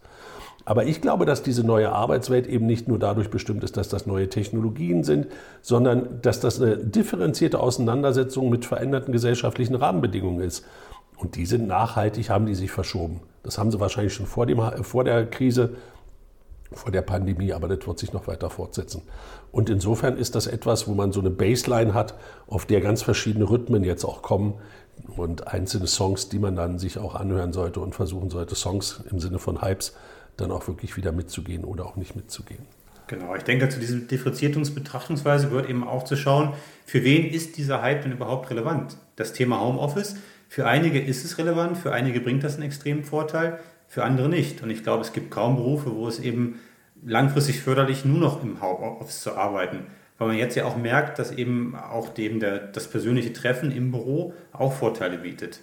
Aber 0.67 0.85
ich 0.85 1.01
glaube, 1.01 1.27
dass 1.27 1.45
diese 1.45 1.65
neue 1.65 1.93
Arbeitswelt 1.93 2.49
eben 2.49 2.67
nicht 2.67 2.89
nur 2.89 2.99
dadurch 2.99 3.31
bestimmt 3.31 3.63
ist, 3.63 3.77
dass 3.77 3.89
das 3.89 4.05
neue 4.05 4.29
Technologien 4.29 5.05
sind, 5.05 5.29
sondern 5.63 6.21
dass 6.23 6.41
das 6.41 6.61
eine 6.61 6.77
differenzierte 6.77 7.61
Auseinandersetzung 7.61 8.51
mit 8.51 8.65
veränderten 8.65 9.13
gesellschaftlichen 9.13 9.77
Rahmenbedingungen 9.77 10.41
ist. 10.41 10.67
Und 11.17 11.37
die 11.37 11.47
sind 11.47 11.69
nachhaltig, 11.69 12.31
haben 12.31 12.47
die 12.47 12.57
sich 12.57 12.73
verschoben. 12.73 13.21
Das 13.45 13.59
haben 13.59 13.71
sie 13.71 13.79
wahrscheinlich 13.79 14.13
schon 14.13 14.27
vor, 14.27 14.45
dem, 14.45 14.61
vor 14.83 15.05
der 15.05 15.27
Krise, 15.27 15.77
vor 16.73 16.91
der 16.91 17.03
Pandemie, 17.03 17.53
aber 17.53 17.69
das 17.69 17.87
wird 17.87 18.01
sich 18.01 18.13
noch 18.13 18.27
weiter 18.27 18.51
fortsetzen. 18.51 19.03
Und 19.53 19.71
insofern 19.71 20.19
ist 20.19 20.35
das 20.35 20.49
etwas, 20.49 20.89
wo 20.89 20.95
man 20.95 21.13
so 21.13 21.21
eine 21.21 21.31
Baseline 21.31 21.95
hat, 21.95 22.15
auf 22.49 22.67
der 22.67 22.81
ganz 22.81 23.03
verschiedene 23.03 23.49
Rhythmen 23.49 23.85
jetzt 23.85 24.05
auch 24.05 24.21
kommen 24.21 24.55
und 25.17 25.47
einzelne 25.47 25.87
Songs, 25.87 26.29
die 26.29 26.41
man 26.41 26.57
dann 26.57 26.81
sich 26.81 26.99
auch 26.99 27.15
anhören 27.15 27.53
sollte 27.53 27.79
und 27.79 27.95
versuchen 27.95 28.31
sollte, 28.31 28.57
Songs 28.57 29.05
im 29.09 29.21
Sinne 29.21 29.39
von 29.39 29.63
Hypes 29.63 29.95
dann 30.37 30.51
auch 30.51 30.69
wirklich 30.69 30.97
wieder 30.97 31.13
mitzugehen 31.13 31.65
oder 31.65 31.87
auch 31.87 31.97
nicht 31.97 32.17
mitzugehen. 32.17 32.67
Genau, 33.09 33.37
ich 33.37 33.45
denke, 33.45 33.69
zu 33.69 33.79
dieser 33.79 33.99
Differenzierungsbetrachtungsweise 33.99 35.49
gehört 35.49 35.71
eben 35.71 35.87
auch 35.87 36.05
zu 36.05 36.17
schauen, 36.17 36.55
für 36.85 37.05
wen 37.05 37.27
ist 37.27 37.57
dieser 37.57 37.81
Hype 37.81 38.03
denn 38.03 38.13
überhaupt 38.13 38.51
relevant? 38.51 38.97
Das 39.15 39.33
Thema 39.33 39.61
Homeoffice, 39.61 40.17
für 40.49 40.67
einige 40.67 41.01
ist 41.01 41.25
es 41.25 41.39
relevant, 41.39 41.79
für 41.79 41.93
einige 41.93 42.21
bringt 42.21 42.43
das 42.43 42.55
einen 42.55 42.65
extremen 42.65 43.05
Vorteil, 43.05 43.61
für 43.87 44.03
andere 44.03 44.29
nicht. 44.29 44.63
Und 44.63 44.71
ich 44.71 44.83
glaube, 44.83 45.03
es 45.03 45.13
gibt 45.13 45.31
kaum 45.31 45.57
Berufe, 45.57 45.95
wo 45.95 46.09
es 46.09 46.19
eben 46.19 46.59
langfristig 47.05 47.61
förderlich 47.61 48.05
nur 48.05 48.19
noch 48.19 48.43
im 48.43 48.61
Homeoffice 48.61 49.21
zu 49.21 49.37
arbeiten. 49.37 49.87
Weil 50.19 50.29
man 50.29 50.37
jetzt 50.37 50.57
ja 50.57 50.65
auch 50.65 50.77
merkt, 50.77 51.19
dass 51.19 51.31
eben 51.31 51.77
auch 51.77 52.09
dem 52.09 52.41
der, 52.41 52.59
das 52.59 52.89
persönliche 52.89 53.33
Treffen 53.33 53.71
im 53.71 53.93
Büro 53.93 54.35
auch 54.53 54.73
Vorteile 54.73 55.19
bietet. 55.19 55.61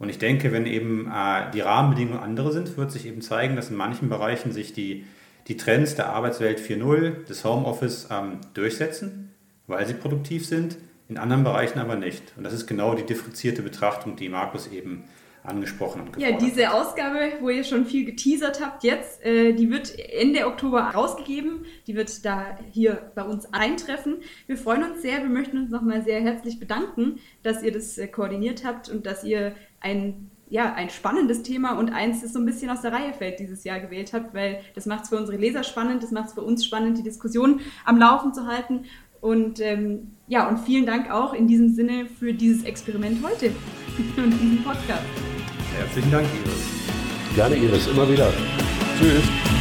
Und 0.00 0.08
ich 0.08 0.18
denke, 0.18 0.50
wenn 0.50 0.64
eben 0.64 1.12
äh, 1.14 1.50
die 1.52 1.60
Rahmenbedingungen 1.60 2.20
andere 2.20 2.52
sind, 2.52 2.76
wird 2.78 2.90
sich 2.90 3.06
eben 3.06 3.20
zeigen, 3.20 3.54
dass 3.54 3.68
in 3.68 3.76
manchen 3.76 4.08
Bereichen 4.08 4.50
sich 4.50 4.72
die, 4.72 5.04
die 5.46 5.58
Trends 5.58 5.94
der 5.94 6.08
Arbeitswelt 6.08 6.58
4.0, 6.58 7.26
des 7.26 7.44
Homeoffice 7.44 8.08
ähm, 8.10 8.38
durchsetzen, 8.54 9.34
weil 9.66 9.86
sie 9.86 9.92
produktiv 9.92 10.46
sind, 10.46 10.78
in 11.10 11.18
anderen 11.18 11.44
Bereichen 11.44 11.78
aber 11.78 11.96
nicht. 11.96 12.32
Und 12.38 12.44
das 12.44 12.54
ist 12.54 12.66
genau 12.66 12.94
die 12.94 13.04
differenzierte 13.04 13.60
Betrachtung, 13.60 14.16
die 14.16 14.30
Markus 14.30 14.68
eben 14.68 15.04
angesprochen 15.42 16.02
und 16.02 16.18
Ja, 16.18 16.32
diese 16.32 16.72
Ausgabe, 16.72 17.32
wo 17.40 17.48
ihr 17.48 17.64
schon 17.64 17.86
viel 17.86 18.04
geteasert 18.04 18.60
habt 18.60 18.84
jetzt, 18.84 19.24
äh, 19.24 19.52
die 19.52 19.70
wird 19.70 19.98
Ende 19.98 20.46
Oktober 20.46 20.80
rausgegeben. 20.80 21.64
Die 21.86 21.94
wird 21.94 22.24
da 22.24 22.58
hier 22.70 23.10
bei 23.14 23.22
uns 23.22 23.52
eintreffen. 23.52 24.18
Wir 24.46 24.56
freuen 24.56 24.84
uns 24.84 25.02
sehr. 25.02 25.18
Wir 25.18 25.30
möchten 25.30 25.58
uns 25.58 25.70
nochmal 25.70 26.02
sehr 26.02 26.20
herzlich 26.20 26.60
bedanken, 26.60 27.20
dass 27.42 27.62
ihr 27.62 27.72
das 27.72 27.96
äh, 27.96 28.06
koordiniert 28.06 28.64
habt 28.64 28.88
und 28.88 29.06
dass 29.06 29.24
ihr 29.24 29.54
ein 29.80 30.30
ja, 30.50 30.74
ein 30.74 30.90
spannendes 30.90 31.44
Thema 31.44 31.78
und 31.78 31.90
eins, 31.90 32.22
das 32.22 32.32
so 32.32 32.40
ein 32.40 32.44
bisschen 32.44 32.70
aus 32.70 32.82
der 32.82 32.92
Reihe 32.92 33.12
fällt, 33.14 33.38
dieses 33.38 33.62
Jahr 33.62 33.78
gewählt 33.78 34.12
habt, 34.12 34.34
weil 34.34 34.60
das 34.74 34.84
macht 34.84 35.04
es 35.04 35.08
für 35.08 35.16
unsere 35.16 35.38
Leser 35.38 35.62
spannend, 35.62 36.02
das 36.02 36.10
macht 36.10 36.26
es 36.26 36.34
für 36.34 36.42
uns 36.42 36.64
spannend, 36.64 36.98
die 36.98 37.04
Diskussion 37.04 37.60
am 37.84 37.98
Laufen 37.98 38.34
zu 38.34 38.46
halten. 38.46 38.84
Und 39.20 39.60
ähm, 39.60 40.12
ja, 40.26 40.48
und 40.48 40.58
vielen 40.58 40.86
Dank 40.86 41.10
auch 41.10 41.34
in 41.34 41.46
diesem 41.46 41.72
Sinne 41.72 42.06
für 42.06 42.34
dieses 42.34 42.64
Experiment 42.64 43.18
heute 43.24 43.46
und 44.16 44.32
diesen 44.32 44.64
Podcast. 44.64 45.04
Herzlichen 45.76 46.10
Dank, 46.10 46.26
Iris. 46.44 47.34
Gerne, 47.36 47.56
Iris, 47.56 47.86
immer 47.86 48.10
wieder. 48.10 48.32
Tschüss. 48.98 49.59